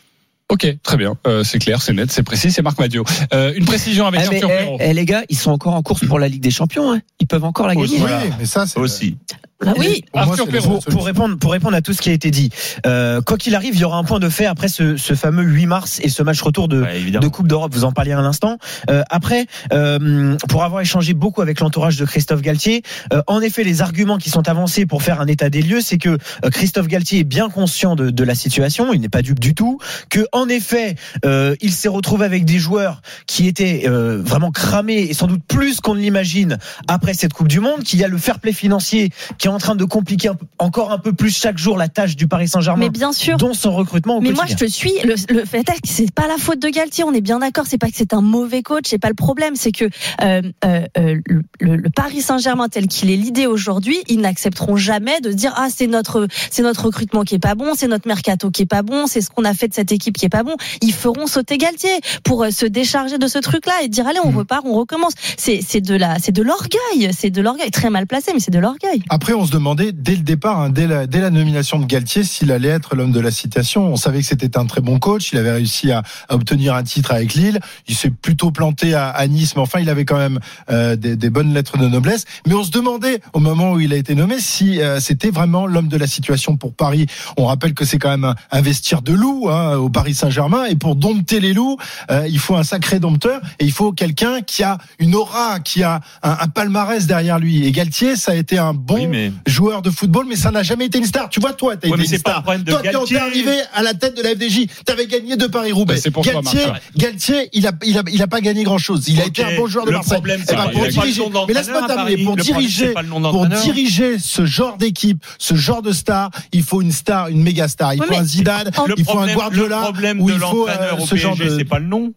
[0.52, 1.16] Ok, très bien.
[1.28, 2.52] Euh, c'est clair, c'est net, c'est précis.
[2.52, 3.04] C'est Marc Madio.
[3.36, 5.84] Euh, une précision avec Eh, mais, Arthur eh, eh, les gars, ils sont encore en
[5.84, 6.92] course pour la Ligue des Champions.
[6.94, 7.02] hein.
[7.20, 7.86] Ils peuvent encore la gagner.
[8.02, 8.02] Aussi.
[8.04, 9.18] Oui, mais ça, c'est Aussi.
[9.64, 10.04] Bah oui.
[10.14, 12.50] Pour moi, Arthur pour, pour répondre, pour répondre à tout ce qui a été dit,
[12.86, 15.44] euh, quoi qu'il arrive, il y aura un point de fait après ce, ce fameux
[15.44, 17.74] 8 mars et ce match retour de, Ouais, de Coupe d'Europe.
[17.74, 18.58] Vous en parliez à l'instant.
[18.90, 23.64] Euh, après, euh, pour avoir échangé beaucoup avec l'entourage de Christophe Galtier, euh, en effet,
[23.64, 26.10] les arguments qui sont avancés pour faire un état des lieux, c'est que
[26.46, 28.94] euh, Christophe Galtier est bien conscient de, de la situation.
[28.94, 29.78] Il n'est pas dupe du tout.
[30.10, 35.02] Que en effet, euh, il s'est retrouvé avec des joueurs qui étaient euh, vraiment cramés
[35.10, 37.84] et sans doute plus qu'on ne l'imagine après cette Coupe du Monde.
[37.84, 40.46] Qu'il y a le fair play financier qui est en train de compliquer un peu-
[40.58, 43.38] encore un peu plus chaque jour la tâche du Paris Saint-Germain, Mais bien sûr.
[43.38, 44.94] dont son recrutement au Mais moi, je te suis.
[45.04, 47.04] Le, le fait est que c'est pas la faute de Galtier.
[47.04, 47.66] On est bien d'accord.
[47.68, 48.86] C'est pas que c'est un mauvais coach.
[48.88, 49.56] C'est pas le problème.
[49.56, 49.86] C'est que
[50.22, 51.16] euh, euh, euh,
[51.60, 55.88] le, Paris Saint-Germain tel qu'il est l'idée aujourd'hui, ils n'accepteront jamais de dire ah c'est
[55.88, 59.08] notre c'est notre recrutement qui est pas bon, c'est notre mercato qui est pas bon,
[59.08, 60.56] c'est ce qu'on a fait de cette équipe qui est pas bon.
[60.82, 61.90] Ils feront sauter Galtier
[62.24, 65.14] pour se décharger de ce truc-là et dire allez on repart, on recommence.
[65.38, 67.12] C'est c'est de la c'est de l'orgueil.
[67.18, 69.02] C'est de l'orgueil très mal placé, mais c'est de l'orgueil.
[69.10, 72.70] Après, on se demandait dès le départ, hein, dès, la, nomination de Galtier, s'il allait
[72.70, 73.88] être l'homme de la citation.
[73.92, 75.32] On savait que c'était un très bon coach.
[75.32, 77.60] Il avait réussi à, obtenir un titre avec Lille.
[77.88, 81.54] Il s'est plutôt planté à, Nice, mais enfin, il avait quand même euh, des, bonnes
[81.54, 82.26] lettres de noblesse.
[82.48, 85.68] Mais on se demandait au moment où il a été nommé si euh, c'était vraiment
[85.68, 87.06] l'homme de la situation pour Paris.
[87.38, 90.76] On rappelle que c'est quand même un, vestiaire de loups hein, au Paris Saint-Germain, et
[90.76, 91.78] pour dompter les loups,
[92.12, 95.84] euh, il faut un sacré dompteur et il faut quelqu'un qui a une aura, qui
[95.84, 97.66] a un, palmarès derrière lui.
[97.66, 99.10] Et Galtier, ça a été un bon
[99.48, 101.30] joueur de football, mais ça n'a jamais été une star.
[101.30, 102.44] Tu vois, toi, t'as Ouais, été une pas star.
[102.44, 103.18] toi, quand Galtier.
[103.18, 105.96] t'es arrivé à la tête de la FDJ, t'avais gagné de Paris-Roubaix.
[105.96, 106.62] Ben, c'est pour toi, Galtier.
[106.98, 109.08] Galtier, il a, il a, il a pas gagné grand chose.
[109.08, 110.14] Il a été un bon joueur de le Marseille.
[110.14, 112.24] problème, Eh ben, pour diriger, mais laisse-moi terminer.
[112.24, 112.94] Pour diriger,
[113.32, 117.68] pour diriger ce genre d'équipe, ce genre de star, il faut une star, une méga
[117.68, 117.94] star.
[117.94, 121.04] Il faut un Zidane, il faut un Guardiola, problème ou de il faut l'entraîneur euh,
[121.04, 121.58] au ce genre PSG, de.
[121.60, 122.14] c'est pas le nom.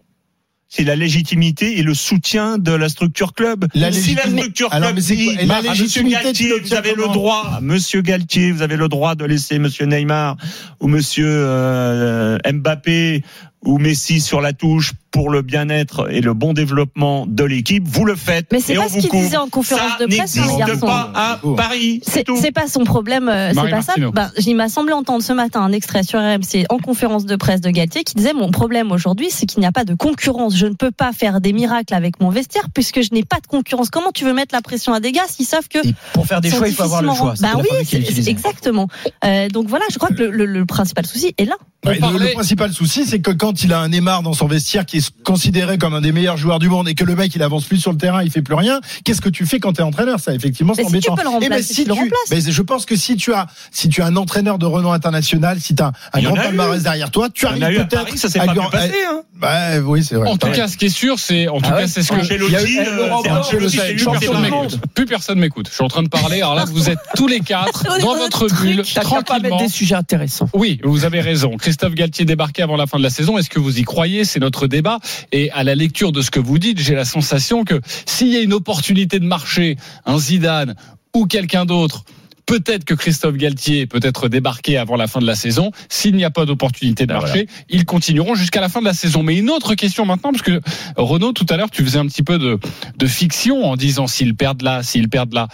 [0.74, 3.66] C'est la légitimité et le soutien de la structure club.
[3.74, 6.16] La si la structure Alors, club mais c'est dit, quoi- et la à Monsieur légitimité,
[6.18, 9.84] tu Galtier, vous avez le droit, Monsieur Galtier, vous avez le droit de laisser Monsieur
[9.84, 10.38] Neymar
[10.80, 13.22] ou Monsieur euh, Mbappé
[13.64, 17.86] ou Messi sur la touche pour le bien-être et le bon développement de l'équipe.
[17.86, 18.46] Vous le faites.
[18.50, 20.86] Mais c'est pas ce qu'il disait en conférence Ça de presse, hein, les n'existe garçons.
[20.86, 22.00] pas à Paris.
[22.02, 22.38] C'est C'est tout.
[22.40, 23.94] c'est pas son problème, euh, c'est pas ça.
[24.12, 27.60] Ben, il m'a semblé entendre ce matin un extrait sur RMC en conférence de presse
[27.60, 30.56] de Galtier qui disait mon problème aujourd'hui, c'est qu'il n'y a pas de concurrence.
[30.56, 33.46] Je ne peux pas faire des miracles avec mon vestiaire puisque je n'ai pas de
[33.46, 33.90] concurrence.
[33.90, 36.40] Comment tu veux mettre la pression à des gars s'ils savent que Et pour faire
[36.40, 37.34] des choix, il faut avoir le choix.
[37.40, 38.88] Ben la oui, exactement.
[39.24, 41.56] Euh, donc voilà, je crois que le, le- le principal souci est là.
[41.84, 44.34] On Ouais, le- parlait- le, principal souci, c'est que quand il a un Neymar dans
[44.34, 47.16] son vestiaire qui est considéré comme un des meilleurs joueurs du monde et que le
[47.16, 49.58] mec il avance plus sur le terrain, il fait plus rien, qu'est-ce que tu fais
[49.58, 50.20] quand t'es entraîneur?
[50.20, 51.16] Ça, effectivement, c'est Mais si tu embêtant.
[51.16, 51.84] peux le Eh ben, tu
[52.30, 55.58] mais je pense que si tu as, si tu as un entraîneur de renom international,
[55.60, 58.16] si tu as un grand palmarès derrière toi, tu arrives peut-être.
[58.16, 58.92] Ça s'est à pas bien passé.
[59.10, 59.22] Hein.
[59.42, 60.28] Ouais, oui, c'est vrai.
[60.28, 62.12] En tout cas, ce qui est sûr, c'est, en tout Ah cas, ouais c'est ce
[62.12, 62.32] que.
[62.32, 64.86] Eu- euh, le.
[64.94, 65.66] Plus personne m'écoute.
[65.68, 66.36] Je suis en train de parler.
[66.42, 69.42] Alors là, vous êtes tous les quatre dans votre bulle, tranquillement.
[69.56, 70.48] mettre des sujets intéressants.
[70.54, 71.56] Oui, vous avez raison.
[71.72, 73.38] Christophe Galtier débarqué avant la fin de la saison.
[73.38, 74.26] Est-ce que vous y croyez?
[74.26, 74.98] C'est notre débat.
[75.32, 78.36] Et à la lecture de ce que vous dites, j'ai la sensation que s'il y
[78.36, 80.74] a une opportunité de marché, un Zidane
[81.14, 82.04] ou quelqu'un d'autre,
[82.44, 85.70] peut-être que Christophe Galtier peut être débarqué avant la fin de la saison.
[85.88, 88.92] S'il n'y a pas d'opportunité de Ben marché, ils continueront jusqu'à la fin de la
[88.92, 89.22] saison.
[89.22, 90.60] Mais une autre question maintenant, parce que
[90.98, 92.58] Renaud, tout à l'heure, tu faisais un petit peu de,
[92.98, 95.48] de fiction en disant s'ils perdent là, s'ils perdent là.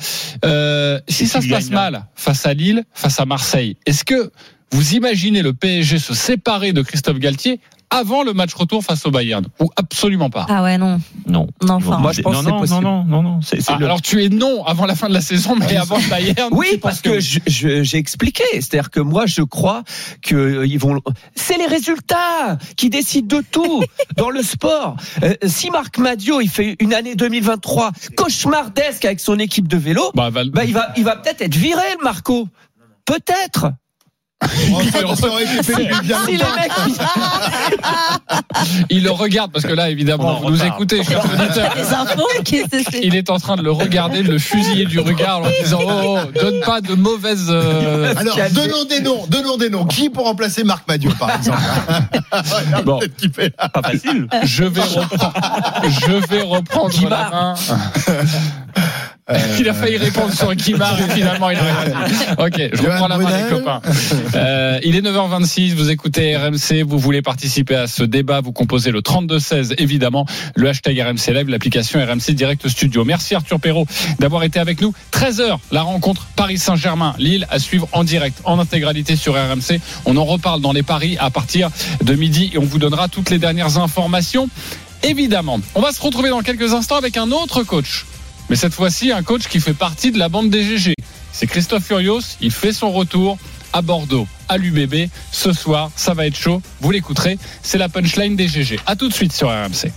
[0.45, 4.33] Euh, si ça se passe mal face à Lille, face à Marseille, est-ce que
[4.73, 9.11] vous imaginez le PSG se séparer de Christophe Galtier avant le match retour face au
[9.11, 10.45] Bayern ou absolument pas?
[10.51, 11.01] Ah ouais, non.
[11.27, 11.47] Non.
[11.63, 11.97] Non, enfin.
[11.97, 12.83] Moi, je pense non, que c'est non, possible.
[12.85, 15.57] non, non, non, Ah, le- Alors tu es non avant la fin de la saison,
[15.59, 16.51] mais avant le Bayern.
[16.53, 17.83] Oui, parce que oui.
[17.85, 18.45] j'ai expliqué.
[18.53, 19.85] C'est-à-dire que moi, je crois
[20.21, 21.01] que euh, ils vont.
[21.35, 23.83] C'est les résultats qui décident de tout
[24.19, 24.97] dans le sport.
[25.23, 30.11] Euh, si Marc Madio il fait une année 2023 cauchemardesque avec son équipe de vélo,
[30.15, 32.49] Bah, Val- bah, il va, il va peut-être être viré, le Marco.
[33.07, 33.73] Peut-être.
[38.91, 41.75] il le regarde parce que là, évidemment, en vous nous écoutez, chers auditeurs.
[43.03, 46.19] Il est en train de le regarder, de le fusiller du regard en disant oh,
[46.19, 47.49] oh, donne pas de mauvaises.
[47.51, 49.87] euh, Alors, donnons des noms, donnons des noms.
[49.87, 51.59] Qui pour remplacer Marc Madiot, par exemple
[52.31, 52.99] Regarde Bon.
[52.99, 53.51] peut-être qui fait.
[53.51, 54.29] pas facile.
[54.45, 55.33] Je vais reprendre.
[55.85, 57.55] Je vais reprendre la main.
[59.59, 62.15] Il a failli répondre sur Guimard et finalement il a répondu.
[62.39, 63.83] Ok, je reprends la main les copains.
[64.35, 68.91] Euh, il est 9h26, vous écoutez RMC, vous voulez participer à ce débat, vous composez
[68.91, 73.05] le 32-16 évidemment, le hashtag RMC Live, l'application RMC Direct Studio.
[73.05, 73.87] Merci Arthur Perrault
[74.19, 74.95] d'avoir été avec nous.
[75.13, 79.81] 13h, la rencontre Paris Saint-Germain, Lille à suivre en direct, en intégralité sur RMC.
[80.07, 81.71] On en reparle dans les paris à partir
[82.03, 84.49] de midi et on vous donnera toutes les dernières informations.
[85.03, 88.07] Évidemment, on va se retrouver dans quelques instants avec un autre coach.
[88.51, 90.95] Mais cette fois-ci, un coach qui fait partie de la bande des GG.
[91.33, 92.21] C'est Christophe Furios.
[92.41, 93.39] Il fait son retour
[93.73, 95.11] à Bordeaux, à l'UBB.
[95.33, 96.63] Ce soir, ça va être chaud.
[96.81, 97.39] Vous l'écouterez.
[97.63, 98.81] C'est la punchline des GG.
[98.87, 99.93] À tout de suite sur RMC.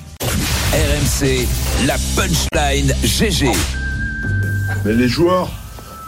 [0.74, 1.48] RMC,
[1.86, 3.50] la punchline GG.
[4.86, 5.50] Mais les joueurs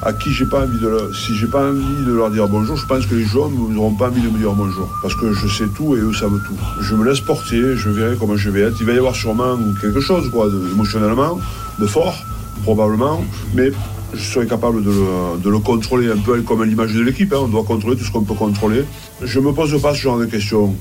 [0.05, 2.75] à qui j'ai pas envie de leur, si j'ai pas envie de leur dire bonjour,
[2.75, 4.89] je pense que les joueurs n'auront pas envie de me dire bonjour.
[5.01, 6.57] Parce que je sais tout et eux savent tout.
[6.81, 8.75] Je me laisse porter, je verrai comment je vais être.
[8.81, 11.39] Il va y avoir sûrement quelque chose, quoi, de- émotionnellement,
[11.79, 12.17] de fort,
[12.63, 13.71] probablement, mais
[14.13, 17.33] je serai capable de le, contrôler un peu comme l'image de l'équipe.
[17.33, 17.39] hein.
[17.43, 18.83] On doit contrôler tout ce qu'on peut contrôler.
[19.21, 20.75] Je me pose pas ce genre de questions.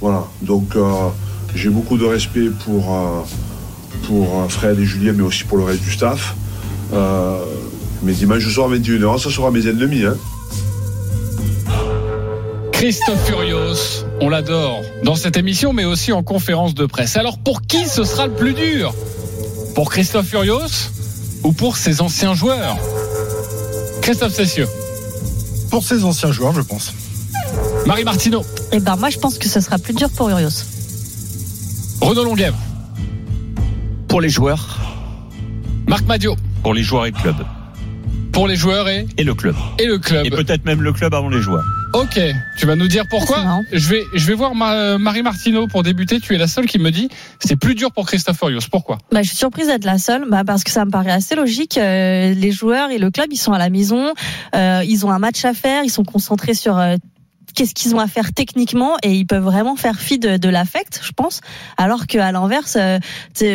[0.00, 0.24] Voilà.
[0.42, 1.08] Donc, euh,
[1.54, 3.22] j'ai beaucoup de respect pour, euh,
[4.06, 6.34] pour euh, Fred et Julien, mais aussi pour le reste du staff.
[6.92, 7.38] Euh,
[8.02, 10.04] mais dimanche soir à 21h, ça sera mes ennemis.
[10.04, 10.16] Hein.
[12.72, 17.16] Christophe Furios, on l'adore dans cette émission, mais aussi en conférence de presse.
[17.16, 18.94] Alors pour qui ce sera le plus dur?
[19.74, 20.90] Pour Christophe Furios
[21.44, 22.76] ou pour ses anciens joueurs
[24.02, 24.68] Christophe Cessieux,
[25.70, 26.92] Pour ses anciens joueurs, je pense.
[27.86, 30.48] Marie Martineau, Eh ben, moi, je pense que ce sera plus dur pour Urios.
[32.00, 32.56] Renaud Longuèvre,
[34.08, 34.78] pour les joueurs.
[35.86, 37.36] Marc Madio, Pour les joueurs et le club.
[38.32, 39.56] pour les joueurs et, Et le club.
[39.78, 40.24] et le club.
[40.26, 41.64] Et peut-être même le club avant les joueurs.
[41.94, 42.20] Ok,
[42.56, 43.62] tu vas nous dire pourquoi.
[43.72, 46.20] Je vais, je vais voir ma- Marie Martineau pour débuter.
[46.20, 47.08] Tu es la seule qui me dit
[47.40, 48.60] c'est plus dur pour Christophe Furios.
[48.70, 48.98] Pourquoi?
[49.10, 51.78] Bah, je suis surprise d'être la seule, bah, parce que ça me paraît assez logique.
[51.78, 54.12] Euh, les joueurs et le club, ils sont à la maison,
[54.54, 56.96] euh, ils ont un match à faire, ils sont concentrés sur euh,
[57.58, 61.00] qu'est-ce qu'ils ont à faire techniquement et ils peuvent vraiment faire fi de, de l'affect,
[61.02, 61.40] je pense.
[61.76, 63.00] Alors qu'à l'inverse, euh,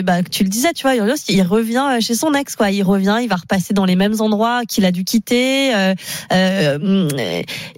[0.02, 2.70] bah, tu le disais, tu vois, Urios, il revient euh, chez son ex, quoi.
[2.70, 5.74] Il revient, il va repasser dans les mêmes endroits qu'il a dû quitter.
[5.74, 5.96] Euh,
[6.34, 7.10] euh,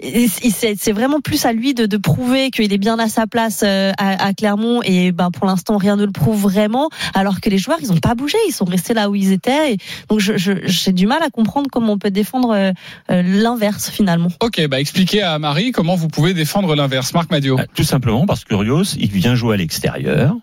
[0.02, 3.62] et c'est vraiment plus à lui de, de prouver qu'il est bien à sa place
[3.64, 6.90] euh, à, à Clermont et ben pour l'instant rien ne le prouve vraiment.
[7.14, 9.74] Alors que les joueurs, ils ont pas bougé, ils sont restés là où ils étaient.
[9.74, 9.78] Et
[10.10, 12.72] donc j'ai du mal à comprendre comment on peut défendre euh,
[13.10, 14.30] l'inverse finalement.
[14.42, 17.14] Ok, bah expliquez à Marie comment vous pouvez défendre l'inverse.
[17.14, 17.60] Marc Madio.
[17.60, 20.36] Euh, Tout simplement parce que Rios, il vient jouer à l'extérieur.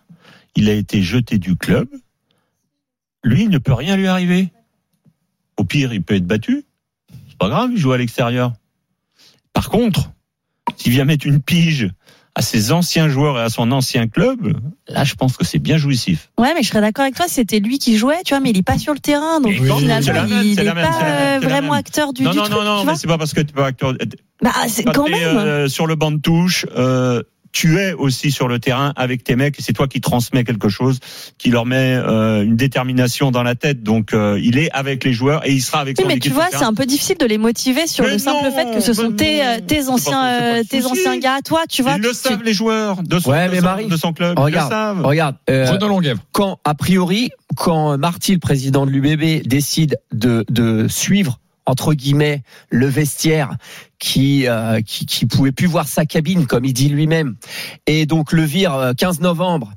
[0.54, 1.88] Il a été jeté du club.
[3.24, 4.52] Lui, il ne peut rien lui arriver.
[5.56, 6.64] Au pire, il peut être battu.
[7.28, 8.52] C'est pas grave, il joue à l'extérieur.
[9.52, 10.12] Par contre,
[10.76, 11.90] s'il vient mettre une pige
[12.34, 14.56] à ses anciens joueurs et à son ancien club,
[14.88, 16.30] là, je pense que c'est bien jouissif.
[16.38, 18.56] Ouais, mais je serais d'accord avec toi, c'était lui qui jouait, tu vois, mais il
[18.56, 21.02] est pas sur le terrain, donc Oui, finalement même, il c'est est la même, pas
[21.04, 23.34] même, euh, vraiment acteur du, non, du non, truc, non, non, mais c'est pas parce
[23.34, 23.92] que tu pas acteur.
[24.42, 25.36] Bah c'est Quand même.
[25.36, 29.36] euh, sur le banc de touche, euh, tu es aussi sur le terrain avec tes
[29.36, 30.98] mecs et c'est toi qui transmets quelque chose,
[31.38, 33.82] qui leur met euh, une détermination dans la tête.
[33.82, 36.32] Donc euh, il est avec les joueurs et il sera avec Oui, son mais équipe
[36.32, 38.74] tu vois, c'est un peu difficile de les motiver sur Mais le simple non, fait
[38.74, 41.96] que ce sont mais tes, euh, tes anciens, tes anciens gars, toi, tu vois.
[41.96, 44.12] Ils le tu- savent les joueurs de son, Ouais, de mais son- Marie, de son
[44.12, 44.34] club.
[44.36, 45.04] ils le Regarde, savent.
[45.04, 45.36] regarde.
[45.50, 45.78] euh,
[46.32, 52.42] quand, a priori, quand Marty, le président de l'UBB, décide de, de suivre entre guillemets
[52.70, 53.56] le vestiaire
[53.98, 57.36] qui euh, qui pouvait plus voir sa cabine comme il dit lui-même.
[57.86, 59.72] Et donc le vire euh, 15 novembre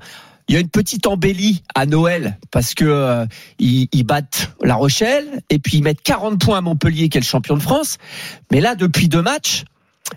[0.48, 3.26] il y a une petite embellie à Noël parce que euh,
[3.58, 7.20] ils, ils battent La Rochelle et puis ils mettent 40 points à Montpellier qui est
[7.20, 7.98] le champion de France.
[8.52, 9.64] Mais là depuis deux matchs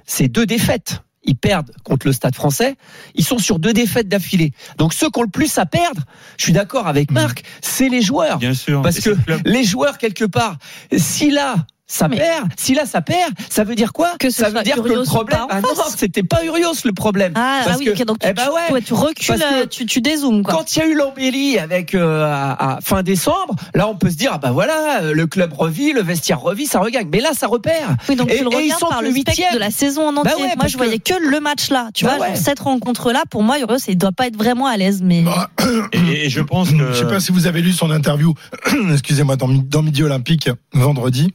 [0.05, 2.75] c'est deux défaites ils perdent contre le Stade français.
[3.15, 4.53] Ils sont sur deux défaites d'affilée.
[4.77, 6.03] Donc ceux qui ont le plus à perdre,
[6.37, 8.37] je suis d'accord avec Marc, c'est les joueurs.
[8.37, 8.81] Bien sûr.
[8.81, 10.57] Parce que les joueurs, quelque part,
[10.95, 11.55] si là,
[11.91, 12.47] ça Mais- perd.
[12.55, 14.11] Si là ça perd, ça veut dire quoi?
[14.19, 15.39] Que ce Ça veut dire que le problème.
[15.49, 17.33] Ah non, c'était pas Urios le problème.
[17.35, 18.73] Ah, Parce ah oui, que- ok, donc tu, eh ben ouais.
[18.73, 19.35] ouais, tu recules,
[19.71, 20.53] tu, tu dézoomes, quoi.
[20.53, 24.09] Quand il y a eu l'embellie avec euh, à, à fin décembre, là on peut
[24.11, 27.09] se dire ah bah voilà, le club revit, le vestiaire revit, ça regagne.
[27.11, 27.95] Mais là ça repère.
[28.07, 29.53] Oui, donc Et- tu le et ils sont par le spectre huitième.
[29.55, 30.31] de la saison en entier.
[30.37, 31.89] Bah ouais, Moi, je voyais que- que le match là.
[31.95, 32.35] Tu Bah vois, ouais.
[32.35, 35.01] genre, cette rencontre-là, pour moi, Urios, il doit pas être vraiment à l'aise.
[35.03, 35.49] Mais Bah,
[35.93, 36.91] Et, et je pense que.
[36.91, 38.33] Je sais pas si vous avez lu son interview,
[38.93, 39.47] excusez-moi, dans
[39.81, 41.33] Midi Olympique vendredi.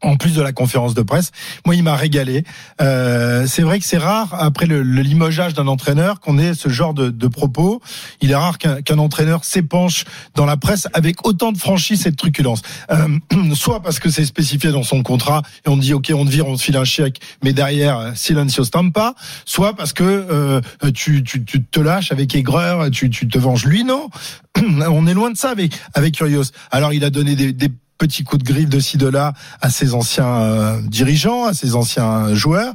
[0.00, 1.32] En plus de la conférence de presse,
[1.66, 2.44] moi il m'a régalé.
[2.80, 6.68] Euh, c'est vrai que c'est rare après le, le limogeage d'un entraîneur qu'on ait ce
[6.68, 7.82] genre de, de propos.
[8.20, 10.04] Il est rare qu'un entraîneur s'épanche
[10.36, 12.62] dans la presse avec autant de franchise et de truculence.
[12.92, 13.08] Euh,
[13.54, 16.46] soit parce que c'est spécifié dans son contrat et on dit ok on te vire,
[16.46, 19.14] on te file un chèque, mais derrière euh, silencio stampa.
[19.44, 20.60] Soit parce que euh,
[20.94, 23.64] tu, tu, tu te lâches avec aigreur, tu, tu te venges.
[23.64, 24.08] Lui non,
[24.60, 26.52] on est loin de ça avec avec Urios.
[26.70, 29.70] Alors il a donné des, des petits coups de griffe de ci de là à
[29.70, 32.72] ses anciens euh, dirigeants, à ses anciens joueurs,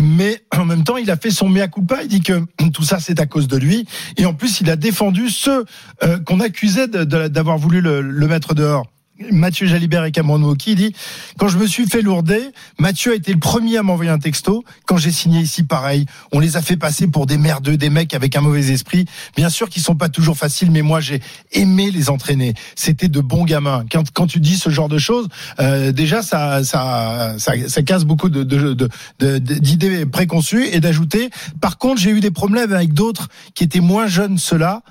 [0.00, 2.02] mais en même temps il a fait son mea culpa.
[2.02, 4.76] Il dit que tout ça c'est à cause de lui, et en plus il a
[4.76, 5.64] défendu ceux
[6.02, 8.86] euh, qu'on accusait d'avoir voulu le mettre dehors.
[9.30, 10.92] Mathieu Jalibert et Cameron Wauquiez dit
[11.38, 12.50] quand je me suis fait lourder,
[12.80, 14.64] Mathieu a été le premier à m'envoyer un texto.
[14.86, 18.12] Quand j'ai signé ici, pareil, on les a fait passer pour des merdeux, des mecs
[18.12, 19.04] avec un mauvais esprit.
[19.36, 21.20] Bien sûr qu'ils sont pas toujours faciles, mais moi j'ai
[21.52, 22.54] aimé les entraîner.
[22.74, 23.84] C'était de bons gamins.
[23.90, 25.28] Quand, quand tu dis ce genre de choses,
[25.60, 28.74] euh, déjà ça, ça, ça, ça casse beaucoup de, de-
[29.20, 31.30] de- d'idées préconçues et d'ajouter.
[31.60, 34.82] Par contre, j'ai eu des problèmes avec d'autres qui étaient moins jeunes, ceux-là.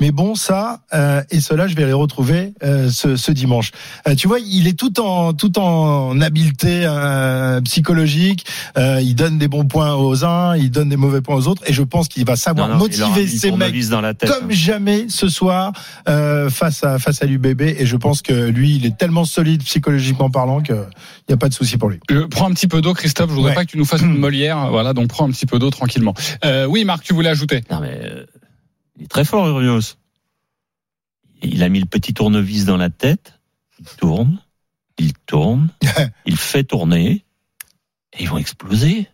[0.00, 3.72] Mais bon, ça euh, et cela, je vais les retrouver euh, ce, ce dimanche.
[4.06, 8.46] Euh, tu vois, il est tout en tout en habileté euh, psychologique.
[8.76, 11.62] Euh, il donne des bons points aux uns, il donne des mauvais points aux autres,
[11.66, 14.14] et je pense qu'il va savoir Non, non, il motiver ces mecs tournevis dans la
[14.14, 14.54] tête, comme hein.
[14.54, 15.72] jamais ce soir
[16.08, 17.62] euh, face à face à l'UBB.
[17.62, 20.76] Et je pense que lui, il est tellement solide psychologiquement parlant qu'il
[21.28, 21.98] n'y a pas de souci pour lui.
[22.08, 23.30] Je prends un petit peu d'eau, Christophe.
[23.30, 23.54] Je voudrais Ouais.
[23.54, 24.68] pas que tu nous fasses une Molière.
[24.70, 26.14] Voilà, donc prends un petit peu d'eau tranquillement.
[26.44, 28.24] Euh, oui, Marc, tu voulais ajouter Non, mais euh,
[28.98, 29.94] il est très fort, Urios.
[31.42, 33.34] Il a mis le petit tournevis dans la tête.
[33.78, 34.38] Il tourne,
[34.98, 35.68] il tourne,
[36.26, 37.24] il fait tourner.
[38.18, 39.08] Et ils vont exploser.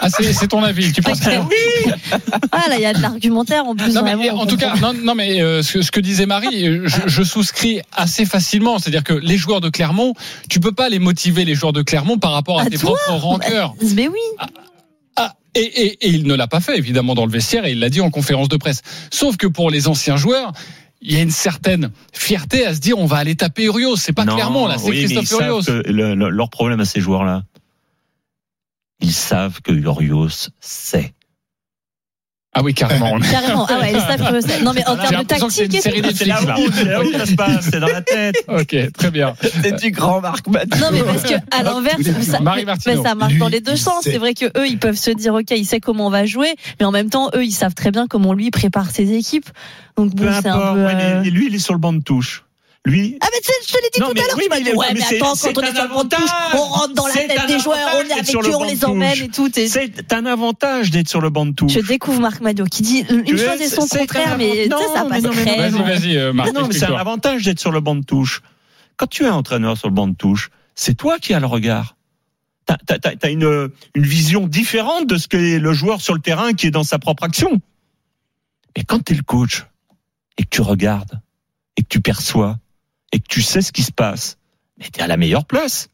[0.00, 0.92] Ah, c'est c'est ton avis.
[0.92, 1.30] Tu penses que
[2.52, 3.92] ah là, il y a de l'argumentaire en plus.
[3.92, 6.26] Non, mais, en on tout cas, non, non mais euh, ce, que- ce que disait
[6.26, 8.78] Marie, je, je souscris assez facilement.
[8.78, 10.14] C'est-à-dire que les joueurs de Clermont,
[10.48, 12.96] tu peux pas les motiver les joueurs de Clermont par rapport à, À tes toi
[13.08, 13.74] propres rancœurs.
[13.96, 14.18] Mais oui.
[15.54, 17.88] Et, et, et il ne l'a pas fait évidemment dans le vestiaire et il l'a
[17.90, 18.82] dit en conférence de presse.
[19.10, 20.52] Sauf que pour les anciens joueurs.
[21.02, 23.96] Il y a une certaine fierté à se dire on va aller taper Urios.
[23.96, 25.62] C'est pas Non, Clermont là, c'est oui, Christophe Urios.
[25.86, 27.44] le- le- leur problème à ces joueurs-là,
[29.00, 31.14] ils savent que Urios sait.
[32.52, 33.16] Ah oui, carrément.
[33.30, 33.64] Carrément.
[33.70, 35.94] Ah ouais, ils savent que c'est- Non, mais en termes de l'impression que c'est tactique
[35.96, 38.02] une et série C'est là où, c'est là où ça se passe, c'est dans la
[38.02, 38.34] tête.
[38.48, 39.34] Ok, très bien.
[39.62, 40.80] C'est du grand Marc Mathieu.
[40.80, 42.40] Non mais parce que à l'inverse, ça,
[43.04, 44.02] ça marche dans les deux sens.
[44.02, 46.54] C'est vrai que eux, ils peuvent se dire, ok, il sait comment on va jouer,
[46.80, 49.48] mais en même temps, eux, ils savent très bien comment lui prépare ses équipes.
[49.96, 50.84] Donc bon, c'est un peu.
[50.84, 52.44] ouais, euh, mais lui, il est sur le banc de touche.
[52.86, 54.36] Lui, Ah mais tu sais, je te l'ai dit Non, tout mais à l'heure.
[54.38, 56.62] oui, tu dit, ouais, mais attends, quand on est sur le banc de touche, on
[56.62, 59.28] rentre dans la tête des joueurs, on est avec eux, le on les emmène et
[59.28, 59.50] tout.
[59.58, 61.72] et- c'est un avantage d'être sur le banc de touche.
[61.72, 65.08] Je découvre Marc Madio qui dit une Tu chose et son contraire, mais ça non,
[65.10, 65.72] passe crème.
[65.74, 66.48] Vas-y, vas-y, euh, Marc.
[66.52, 68.40] Mais non, mais c'est un avantage d'être sur le banc de touche.
[68.96, 71.96] Quand tu es entraîneur sur le banc de touche, c'est toi qui as le regard.
[72.64, 72.76] T'as
[73.22, 76.70] as, une, une vision différente de ce que le joueur sur le terrain qui est
[76.70, 77.60] dans sa propre action.
[78.76, 79.66] Mais quand tu es le coach
[80.38, 81.20] et que tu regardes
[81.76, 82.58] et que tu perçois
[83.12, 84.36] et que tu sais ce qui se passe,
[84.78, 85.88] mais tu es à la meilleure place.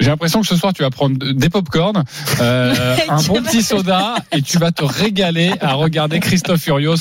[0.00, 2.02] J'ai l'impression que ce soir tu vas prendre des pop-corn,
[2.40, 6.96] euh, un bon petit soda et tu vas te régaler à regarder Christophe Furios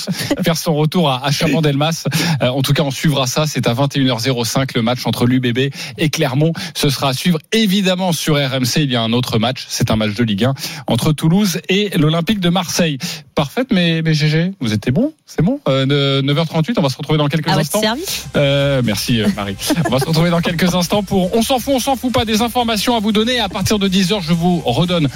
[0.45, 2.05] faire son retour à, à Chabandelmas.
[2.43, 3.47] Euh, en tout cas, on suivra ça.
[3.47, 6.53] C'est à 21h05 le match entre l'UBB et Clermont.
[6.75, 8.77] Ce sera à suivre évidemment sur RMC.
[8.83, 9.65] Il y a un autre match.
[9.69, 10.53] C'est un match de Ligue 1
[10.85, 12.99] entre Toulouse et l'Olympique de Marseille.
[13.33, 15.59] Parfaite, mais, mais GG, vous étiez bon, c'est bon?
[15.67, 17.81] Euh, 9h38, on va se retrouver dans quelques Ah instants.
[17.81, 18.27] service.
[18.35, 19.55] Euh, merci euh, Marie.
[19.87, 22.25] On va se retrouver dans quelques instants pour On s'en fout, on s'en fout pas
[22.25, 23.39] des informations à vous donner.
[23.39, 25.07] À partir de 10h, je vous redonne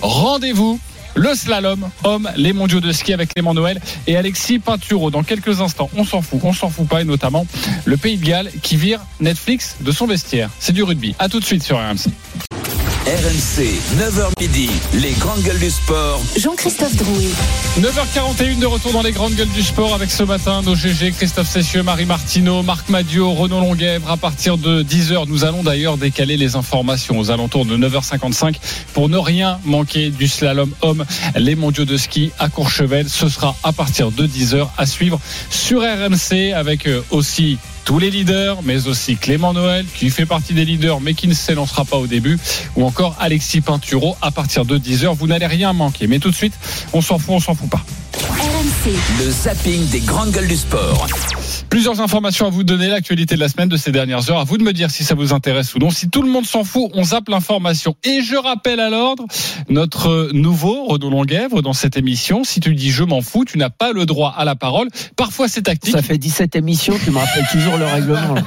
[0.00, 0.80] rendez-vous.
[1.14, 5.10] Le slalom homme, les mondiaux de ski avec Clément Noël et Alexis Pinturo.
[5.10, 7.46] Dans quelques instants, on s'en fout, on s'en fout pas, et notamment
[7.84, 10.50] le Pays de Galles qui vire Netflix de son vestiaire.
[10.58, 11.14] C'est du rugby.
[11.18, 12.10] À tout de suite sur RMC.
[13.04, 16.20] RMC, 9h midi, les grandes gueules du sport.
[16.36, 17.32] Jean-Christophe Drouet.
[17.80, 21.48] 9h41 de retour dans les grandes gueules du sport avec ce matin nos GG, Christophe
[21.48, 24.08] Cessieux, Marie Martineau, Marc Madio, Renaud Longuèvre.
[24.08, 28.54] À partir de 10h, nous allons d'ailleurs décaler les informations aux alentours de 9h55
[28.94, 31.01] pour ne rien manquer du slalom homme,
[31.34, 33.08] les mondiaux de ski à Courchevel.
[33.08, 38.10] Ce sera à partir de 10h à suivre sur RMC avec euh, aussi tous les
[38.10, 41.96] leaders, mais aussi Clément Noël, qui fait partie des leaders, mais qui ne s'élancera pas
[41.96, 42.38] au début,
[42.76, 45.16] ou encore Alexis Pinturo à partir de 10h.
[45.16, 46.06] Vous n'allez rien manquer.
[46.06, 46.54] Mais tout de suite,
[46.92, 47.84] on s'en fout, on s'en fout pas.
[48.14, 48.92] RMC,
[49.24, 51.06] Le zapping des grandes gueules du sport.
[51.72, 54.40] Plusieurs informations à vous donner, l'actualité de la semaine de ces dernières heures.
[54.40, 55.88] À vous de me dire si ça vous intéresse ou non.
[55.88, 57.96] Si tout le monde s'en fout, on zappe l'information.
[58.04, 59.24] Et je rappelle à l'ordre
[59.70, 62.44] notre nouveau Renaud Longuèvre dans cette émission.
[62.44, 64.88] Si tu dis je m'en fous, tu n'as pas le droit à la parole.
[65.16, 65.94] Parfois c'est tactique.
[65.94, 68.34] Ça fait 17 émissions, tu me rappelles toujours le règlement.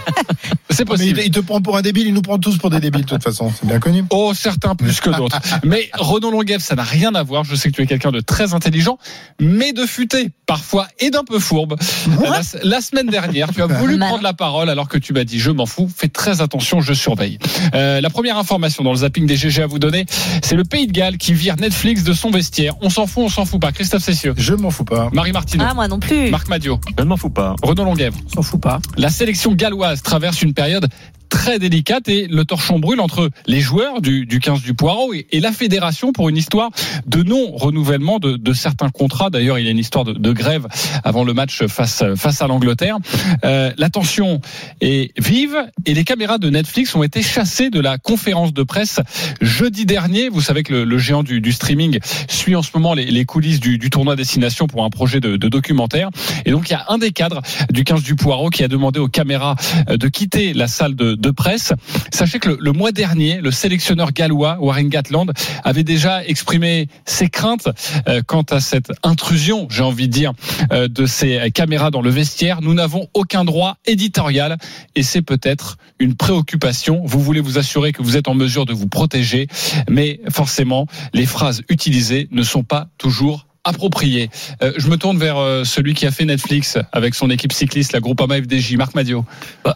[0.69, 1.19] C'est Mais possible.
[1.19, 3.09] il, il te prend pour un débile, il nous prend tous pour des débiles de
[3.09, 4.03] toute façon, c'est bien connu.
[4.09, 5.39] Oh, certains plus que d'autres.
[5.63, 7.45] Mais Renaud Longuèvre, ça n'a rien à voir.
[7.45, 8.97] Je sais que tu es quelqu'un de très intelligent,
[9.39, 11.77] mais de futé, parfois, et d'un peu fourbe.
[12.21, 15.39] La, la semaine dernière, tu as voulu prendre la parole alors que tu m'as dit
[15.39, 15.89] je m'en fous.
[15.95, 17.37] Fais très attention, je surveille.
[17.73, 20.05] Euh, la première information dans le zapping des GG à vous donner,
[20.43, 22.73] c'est le Pays de Galles qui vire Netflix de son vestiaire.
[22.81, 23.71] On s'en fout, on s'en fout pas.
[23.71, 25.09] Christophe Cessieux, Je m'en fous pas.
[25.13, 26.29] Marie Martineau, Ah, moi non plus.
[26.29, 27.55] Marc Madio, Je ne m'en fous pas.
[27.63, 28.17] Renaud Longuèvre.
[28.27, 28.79] On s'en fout pas.
[28.97, 30.87] La sélection galloise traverse une période
[31.29, 35.27] très délicate et le torchon brûle entre les joueurs du, du 15 du Poireau et,
[35.31, 36.71] et la fédération pour une histoire
[37.05, 39.29] de non-renouvellement de, de certains contrats.
[39.29, 40.67] D'ailleurs, il y a une histoire de, de grève
[41.03, 42.97] avant le match face, face à l'Angleterre.
[43.43, 44.41] Euh, la tension
[44.81, 48.99] est vive et les caméras de Netflix ont été chassées de la conférence de presse
[49.41, 50.29] jeudi dernier.
[50.29, 53.25] Vous savez que le, le géant du, du streaming suit en ce moment les, les
[53.25, 56.09] coulisses du, du tournoi Destination pour un projet de, de documentaire.
[56.45, 58.99] Et donc, il y a un des cadres du 15 du Poireau qui a demandé
[58.99, 59.55] aux caméras
[59.89, 61.73] euh, de quitter la salle de, de presse.
[62.11, 65.31] Sachez que le, le mois dernier, le sélectionneur gallois, Warren Gatland,
[65.63, 67.69] avait déjà exprimé ses craintes
[68.07, 70.33] euh, quant à cette intrusion, j'ai envie de dire,
[70.71, 72.61] euh, de ces caméras dans le vestiaire.
[72.61, 74.57] Nous n'avons aucun droit éditorial
[74.95, 77.01] et c'est peut-être une préoccupation.
[77.05, 79.47] Vous voulez vous assurer que vous êtes en mesure de vous protéger,
[79.89, 84.29] mais forcément, les phrases utilisées ne sont pas toujours appropriées.
[84.61, 87.91] Euh, je me tourne vers euh, celui qui a fait Netflix avec son équipe cycliste,
[87.91, 89.25] la Groupama FDJ, Marc Madio.
[89.65, 89.71] Ouais,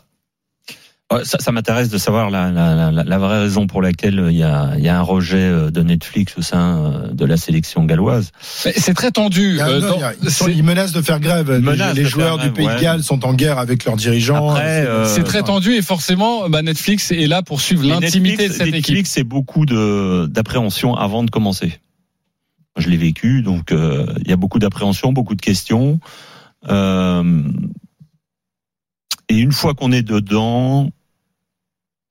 [1.23, 4.43] Ça, ça m'intéresse de savoir la, la, la, la vraie raison pour laquelle il y
[4.43, 7.83] a, il y a un rejet euh, de Netflix au sein euh, de la sélection
[7.85, 8.31] galloise.
[8.41, 9.49] C'est très tendu.
[9.53, 11.51] Il, y a- euh, non, dans- il y a- ils, menacent de faire grève.
[11.51, 12.79] Les- joueurs du Pays de.
[12.79, 14.55] Galles sont en guerre avec leurs dirigeants.
[14.55, 18.57] C'est- euh, très tendu et forcément, bah, Netflix est là pour suivre l'intimité de Netflix-
[18.57, 18.75] cette équipe.
[18.89, 21.79] Netflix, c'est beaucoup d'appréhension avant de commencer.
[22.77, 25.99] Je l'ai vécu, donc euh, il y a beaucoup d'appréhension, beaucoup de questions.
[26.69, 27.41] Euh,
[29.27, 30.91] et une fois qu'on est dedans,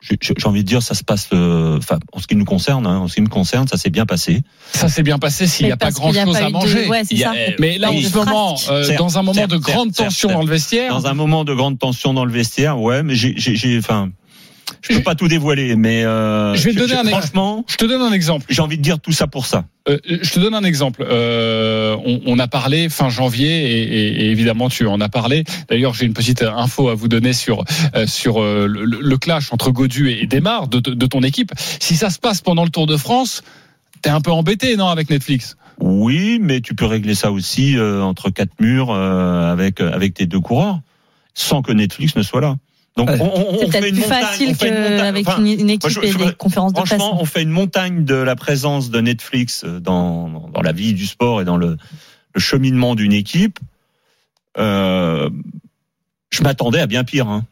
[0.01, 1.29] j'ai j'ai envie de dire, ça se passe.
[1.33, 3.91] euh, Enfin, en ce qui nous concerne, hein, en ce qui me concerne, ça s'est
[3.91, 4.43] bien passé.
[4.73, 6.45] Ça s'est bien passé s'il n'y a pas parce grand qu'il y a chose pas
[6.45, 6.89] à de- manger.
[6.89, 7.39] ouais, c'est Il y a- ça.
[7.59, 8.05] Mais là, en Oui.
[8.05, 10.41] ce moment, euh, dans un moment certes, de grande certes, tension certes.
[10.41, 13.35] dans le vestiaire, Dans un moment de grande tension dans le vestiaire, ouais, mais j'ai,
[13.37, 14.11] j'ai, j'ai- enfin,
[14.83, 17.17] je peux pas tout dévoiler, mais euh, Je vais te donner un exemple.
[17.19, 18.47] franchement, je te donne un exemple.
[18.49, 19.65] j'ai envie de dire tout ça pour ça.
[19.89, 21.05] Euh, je te donne un exemple.
[21.09, 25.45] Euh, on, on a parlé fin janvier et, et- et évidemment tu en as parlé.
[25.69, 27.65] D'ailleurs, j'ai une petite info à vous donner sur
[28.07, 31.53] sur le, le clash entre Godu et Desmar de, de ton équipe.
[31.81, 33.43] Si ça se passe pendant le Tour de France,
[34.03, 35.57] t'es un peu embêté, non, avec Netflix?
[35.81, 40.27] Oui, mais tu peux régler ça aussi euh, entre quatre murs euh, avec avec tes
[40.27, 40.81] deux coureurs,
[41.35, 42.57] sans que Netflix ne soit là.
[42.99, 43.19] Donc Ouais.
[43.21, 44.23] on, on- fait peut-être une plus montagne.
[44.25, 45.25] facile on fait une montagne.
[45.27, 46.89] Enfin, une, équipe moi, je- et je- des conférences de presse.
[46.99, 51.07] Franchement, on fait une montagne de la présence de Netflix dans, dans la vie du
[51.07, 51.77] sport et dans le,
[52.35, 53.59] le cheminement d'une équipe.
[54.59, 55.31] Euh,
[56.31, 57.45] je m'attendais à bien pire, hein.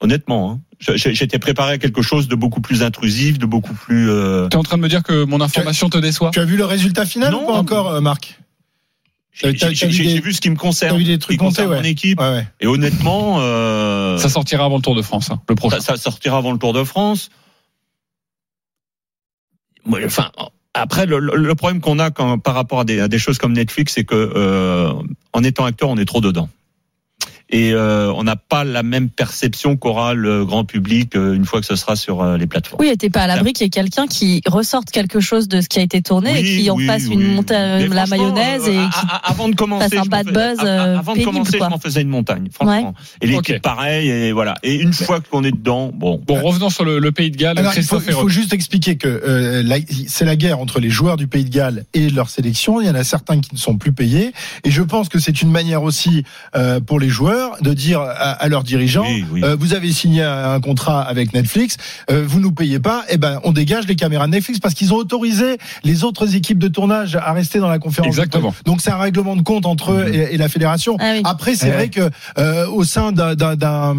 [0.00, 0.50] honnêtement.
[0.52, 0.60] Hein.
[0.96, 4.10] J'étais préparé à quelque chose de beaucoup plus intrusif, de beaucoup plus.
[4.10, 6.44] euh, Tu es en train de me dire que mon information te déçoit Tu as
[6.44, 7.44] vu le résultat final Non.
[7.44, 8.40] ou pas encore, euh, Marc?
[9.32, 11.76] J'ai vu ce qui me concerne, T'as vu des qui trucs comptés, concerne ouais.
[11.78, 12.20] mon équipe.
[12.20, 12.46] Ouais, ouais.
[12.60, 15.80] Et honnêtement, euh, Ça sortira avant le Tour de France, hein, le prochain.
[15.80, 17.30] ça, ça sortira avant le Tour de France.
[19.84, 20.30] Moi, Enfin,
[20.74, 23.38] après, le, le- le problème qu'on a quand, par rapport à des, à des choses
[23.38, 24.92] comme Netflix, c'est que euh,
[25.32, 26.48] en étant acteur, on est trop dedans.
[27.52, 31.60] Et euh, on n'a pas la même perception qu'aura le grand public euh, une fois
[31.60, 32.80] que ce sera sur euh, les plateformes.
[32.80, 35.60] Oui, et t'es pas à l'abri qu'il y ait quelqu'un qui ressorte quelque chose de
[35.60, 37.14] ce qui a été tourné et qui en oui, fasse oui.
[37.14, 41.14] une montagne, la mayonnaise et qui avant de commencer, fasse un bad buzz, euh, avant
[41.14, 41.66] de commencer, quoi.
[41.66, 42.94] je m'en faisais une montagne, franchement.
[43.20, 43.60] Et l'équipe Ok.
[43.60, 44.56] pareil, et voilà.
[44.62, 46.22] Et une fois qu'on est dedans, bon.
[46.26, 47.58] Bon, revenons sur le, le Pays de Galles.
[47.58, 51.18] Alors, il, faut, il faut juste expliquer que euh, c'est la guerre entre les joueurs
[51.18, 52.80] du Pays de Galles et leur sélection.
[52.80, 54.32] Il y en a certains qui ne sont plus payés.
[54.64, 56.24] Et je pense que c'est une manière aussi
[56.56, 59.44] euh, pour les joueurs de dire à, à leurs dirigeants Oui, oui.
[59.44, 61.76] euh, vous avez signé un, contrat avec Netflix,
[62.10, 64.92] euh, vous nous payez pas, et ben on dégage les caméras de Netflix parce qu'ils
[64.92, 68.08] ont autorisé les autres équipes de tournage à rester dans la conférence.
[68.08, 68.54] Exactement.
[68.64, 70.96] Donc c'est un règlement de compte entre eux et, et la fédération.
[71.00, 71.22] Ah oui.
[71.24, 73.94] Après, c'est Eh vrai que euh, au sein d'un- d'un d'un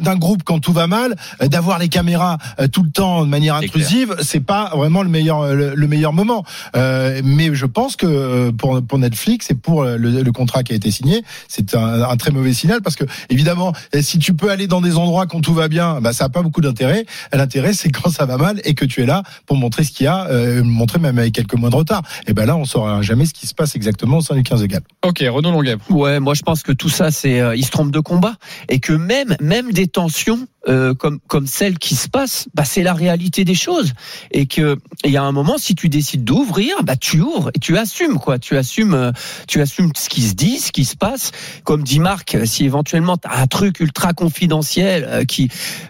[0.00, 3.28] d'un groupe, quand tout va mal, euh, d'avoir les caméras euh, tout le temps de
[3.30, 6.44] manière intrusive, c'est pas vraiment le meilleur le, le meilleur moment.
[6.76, 10.76] Euh, mais je pense que pour pour Netflix et pour le, le contrat qui a
[10.76, 14.50] été signé, c'est un, un très mauvais signal parce que évidemment, eh, si tu peux
[14.50, 17.04] aller dans des endroits quand tout va bien, bah ça a pas beaucoup d'intérêt.
[17.32, 20.04] L'intérêt, c'est quand ça va mal et que tu es là pour montrer ce qu'il
[20.04, 22.02] y a, euh, montrer même avec quelques mois de retard.
[22.26, 24.60] Et ben là, on saura jamais ce qui se passe exactement au sein du 15
[24.62, 24.82] de Galles.
[25.04, 25.76] Ok, Renaud Longuet.
[25.88, 28.34] Ouais, moi je pense que tout ça, c'est euh, il se trompe de combat
[28.68, 32.82] et que même même des tensions euh, comme comme celles qui se passent, bah c'est
[32.82, 33.94] la réalité des choses
[34.30, 37.58] et que il y a un moment si tu décides d'ouvrir, bah tu ouvres et
[37.58, 39.10] tu assumes quoi, tu assumes euh,
[39.48, 41.32] tu assumes ce qui se dit, ce qui se passe.
[41.64, 45.48] Comme dit Marc, si éventuellement tu as un truc ultra confidentiel euh, qui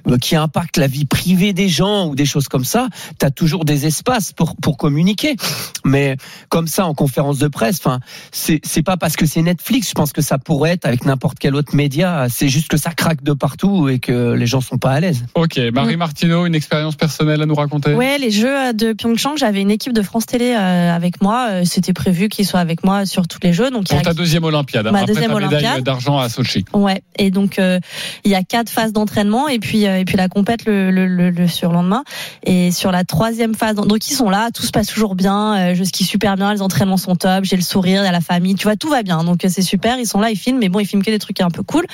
[0.09, 2.89] euh, qui impacte la vie privée des gens ou des choses comme ça,
[3.19, 5.37] tu as toujours des espaces pour pour communiquer.
[5.85, 6.17] Mais
[6.49, 8.01] comme ça en conférence de presse, enfin
[8.33, 11.39] c'est c'est pas parce que c'est Netflix, je pense que ça pourrait être avec n'importe
[11.39, 14.79] quel autre média, c'est juste que ça craque de partout et que les gens sont
[14.79, 15.25] pas à l'aise.
[15.35, 17.95] Ok, Marie Martineau, une expérience personnelle à nous raconter?
[17.95, 21.49] Ouais, les Jeux de Pyeongchang, j'avais une équipe de France Télé euh, avec moi.
[21.51, 23.71] Euh, C'était prévu qu'ils soient avec moi sur tous les Jeux.
[23.71, 25.85] Donc il y Pour a- ta deuxième Olympiade, hein, Ma après deuxième ta médaille Olympiade.
[25.85, 26.65] d'argent à Sochi.
[26.73, 27.79] Ouais, et donc euh,
[28.25, 31.07] il y a quatre phases d'entraînement et puis euh, et puis la compète le, le,
[31.07, 32.03] le, le surlendemain.
[32.45, 35.75] Et sur la troisième phase, donc ils sont là, tout se passe toujours bien, euh,
[35.75, 38.21] je skie super bien, les entraînements sont top, j'ai le sourire, il y a la
[38.21, 39.23] famille, tu vois, tout va bien.
[39.25, 41.41] Donc c'est super, ils sont là, ils filment, mais bon, ils filment que des trucs
[41.41, 41.85] un peu cool.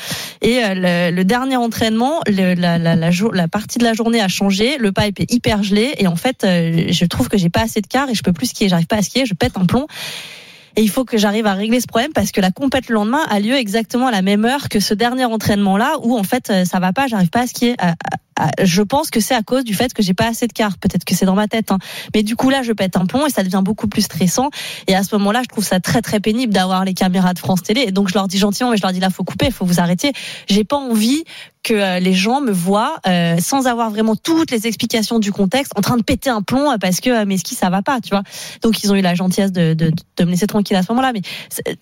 [0.43, 4.93] Et le, dernier entraînement, la, la, la, la partie de la journée a changé, le
[4.93, 8.09] pipe est hyper gelé et en fait, je trouve que j'ai pas assez de quart
[8.09, 9.87] et je peux plus skier, j'arrive pas à skier, je pète un plomb.
[10.77, 13.25] Et il faut que j'arrive à régler ce problème parce que la compète le lendemain
[13.31, 16.51] a lieu exactement à la même heure que ce dernier entraînement là où en fait
[16.51, 17.77] euh, ça va pas, j'arrive pas à skier.
[17.83, 18.17] Euh, euh,
[18.63, 20.77] Je pense que c'est à cause du fait que j'ai pas assez de quart.
[20.79, 21.79] Peut-être que c'est dans ma tête, hein.
[22.15, 24.51] mais du coup là je pète un plomb et ça devient beaucoup plus stressant.
[24.87, 27.63] Et à ce moment-là, je trouve ça très très pénible d'avoir les caméras de France
[27.63, 27.85] Télé.
[27.87, 29.81] Et donc je leur dis gentiment, mais je leur dis là faut couper, faut vous
[29.81, 30.13] arrêter.
[30.49, 31.25] J'ai pas envie
[31.63, 35.73] que euh, les gens me voient euh, sans avoir vraiment toutes les explications du contexte
[35.77, 38.01] en train de péter un plomb euh, parce que euh, mes skis ça va pas,
[38.01, 38.23] tu vois?
[38.63, 41.13] Donc ils ont eu la gentillesse de, de, de me laisser tranquille à ce moment-là.
[41.13, 41.23] Mais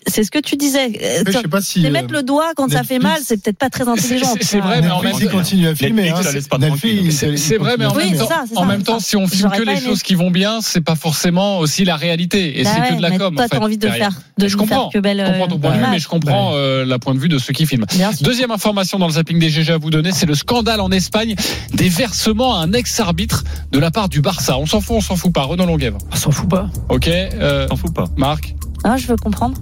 [0.07, 0.85] c'est- ce que tu disais.
[0.87, 3.21] Euh, Mais je sais pas si, euh, mettre le doigt quand ça fait Netflix- mal,
[3.23, 4.33] c'est peut-être pas très intelligent.
[4.41, 6.03] C'est- vrai, mais en même temps- continue à filmer.
[6.03, 6.31] Netflix, hein.
[6.45, 7.01] Laisse pas tranquille.
[7.05, 8.99] il- C'est vrai, mais en Oui, même temps, ça, c'est en ça, même c'est temps,
[8.99, 9.05] ça.
[9.05, 9.81] si on filme que les aimé.
[9.81, 12.59] choses qui vont bien, c'est pas forcément aussi la réalité.
[12.59, 13.35] Et Bah c'est ouais, que de la com.
[13.35, 14.11] Toi, en fait, t'as envie de derrière.
[14.11, 14.89] faire, de je faire comprends.
[14.89, 15.23] que belle.
[15.25, 15.91] Je comprends ton point de vue, image.
[15.93, 17.85] mais je comprends euh, la point de vue de ceux qui filment.
[18.21, 21.35] Deuxième information dans le zapping des GG à vous donner, c'est le scandale en Espagne
[21.73, 24.57] des versements à un ex-arbitre de la part du Barça.
[24.57, 25.43] On s'en fout, on s'en fout pas.
[25.43, 25.97] Renaud Longuèvre.
[26.11, 26.69] On s'en fout pas.
[26.89, 27.07] Ok.
[27.07, 28.05] Euh, T'en fous pas.
[28.17, 28.55] Marc.
[28.83, 29.57] Ah, je veux comprendre.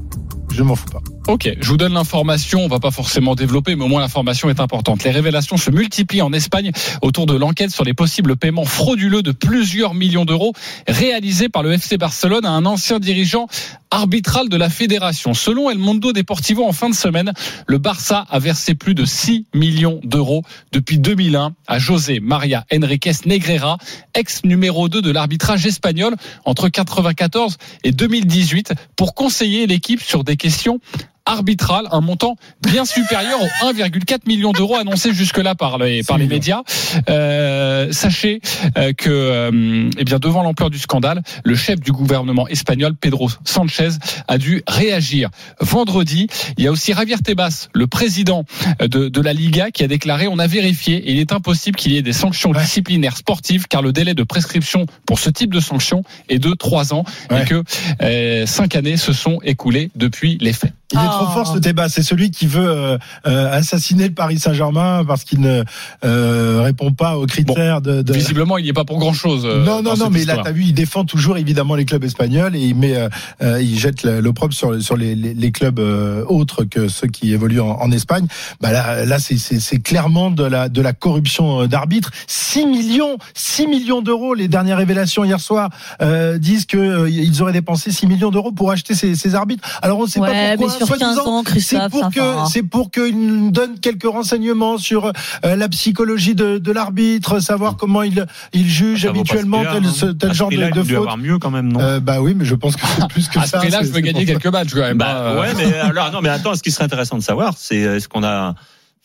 [0.52, 1.00] Je m'en fous pas.
[1.26, 4.60] Ok, je vous donne l'information, on va pas forcément développer, mais au moins l'information est
[4.60, 5.06] importante.
[5.06, 6.72] Les révélations se multiplient en Espagne
[7.02, 10.52] autour de l'enquête sur les possibles paiements frauduleux de plusieurs millions d'euros
[10.86, 13.48] réalisés par le FC Barcelone à un ancien dirigeant
[13.90, 15.34] arbitral de la fédération.
[15.34, 17.32] Selon El Mundo Deportivo, en fin de semaine,
[17.68, 20.44] le Barça a versé plus de 6 millions d'euros
[20.74, 23.78] depuis 2001 à José Maria Enriquez Negreira,
[24.14, 30.36] ex numéro 2 de l'arbitrage espagnol entre 94 et 2018 pour conseiller l'équipe sur des
[30.36, 30.82] questions
[31.26, 36.28] arbitrales, un montant bien supérieur aux 1,4 million d'euros annoncés jusque-là par les, par les
[36.28, 36.62] médias.
[37.10, 38.42] Euh, sachez
[38.78, 43.30] euh, que, euh, eh bien, devant l'ampleur du scandale, le chef du gouvernement espagnol, Pedro
[43.46, 43.90] Sanchez,
[44.28, 45.30] a dû réagir.
[45.60, 48.46] Vendredi, il y a aussi Javier Tebas, le président
[48.80, 51.92] de, de la Liga, qui a déclaré on a vérifié et il est impossible qu'il
[51.94, 55.60] y ait des sanctions disciplinaires sportives car le délai de prescription pour ce type de
[55.60, 57.44] sanctions est de trois ans Ouais.
[57.44, 57.64] et que
[58.02, 60.74] euh, cinq années se sont écoulées depuis les faits.
[60.94, 61.10] Il est Oh.
[61.26, 61.90] trop fort ce débat.
[61.90, 65.64] C'est celui qui veut euh, euh, assassiner le Paris Saint-Germain parce qu'il ne
[66.06, 69.46] euh, répond pas aux critères de, de- Visiblement, il n'y est pas pour grand-chose.
[69.46, 70.44] euh, non, non, non, mais là, histoire.
[70.46, 72.96] t'as vu, il défend toujours évidemment les clubs espagnols et il met,
[73.42, 77.34] il jette le- l'opprobre sur, sur les, les, les clubs euh, autres que ceux qui
[77.34, 78.28] évoluent en, en Espagne.
[78.62, 82.12] Bah là, là, c'est- c'est c'est clairement de la de la corruption d'arbitre.
[82.28, 84.34] 6 millions, 6 millions d'euros.
[84.34, 85.70] Les dernières révélations hier soir
[86.02, 89.68] euh, disent que euh, ils auraient dépensé 6 millions d'euros pour acheter ces, ces arbitres.
[89.82, 90.74] Alors on ne sait Ouais, pas pourquoi.
[90.84, 94.06] Mais sur 15 soi-disant, ans, Christophe, c'est pour que c'est pour qu'ils nous donnent quelques
[94.06, 95.06] renseignements sur
[95.46, 99.86] euh, la psychologie de, de l'arbitre, savoir comment il il juge Ça ce habituellement tel,
[99.88, 100.92] ce- tel À ce genre de, de il faute.
[100.96, 103.40] avoir mieux quand même, non Euh, bah oui, mais je pense que c'est plus que
[103.40, 103.58] À ce ça.
[103.60, 104.98] prix-là, c'est- je veux gagner quelques matchs quand même.
[104.98, 105.40] Bah, hein.
[105.40, 108.24] ouais, mais alors non, mais attends, ce qui serait intéressant de savoir, c'est est-ce qu'on
[108.24, 108.56] a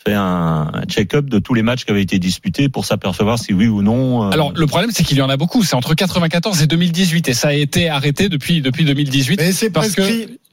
[0.04, 3.66] fait un check-up de tous les matchs qui avaient été disputés pour s'apercevoir si oui
[3.66, 4.24] ou non.
[4.26, 7.28] euh, Alors le problème c'est qu'il y en a beaucoup, c'est entre 94 et 2018
[7.28, 10.02] et ça a été arrêté depuis depuis 2018 Mais c'est parce que.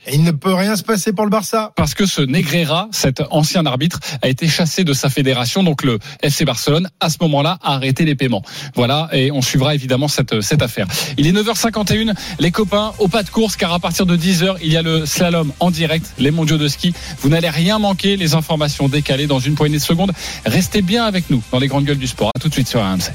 [0.08, 1.74] Et il ne peut rien se passer pour le Barça.
[1.76, 5.64] parce que ce Negreira, cet ancien arbitre, a été chassé de sa fédération.
[5.64, 8.44] Donc le FC Barcelone, à ce moment-là, a arrêté les paiements.
[8.76, 10.86] Voilà, et on suivra évidemment cette, cette affaire.
[11.18, 14.72] Il est 9h51, les copains, au pas de course, car à partir de 10h, il
[14.72, 16.94] y a le slalom en direct, les mondiaux de ski.
[17.22, 20.12] Vous n'allez rien manquer, les informations décalées dans une poignée de secondes.
[20.46, 22.32] Restez bien avec nous dans les grandes gueules du sport.
[22.36, 23.12] À tout de suite sur RMC.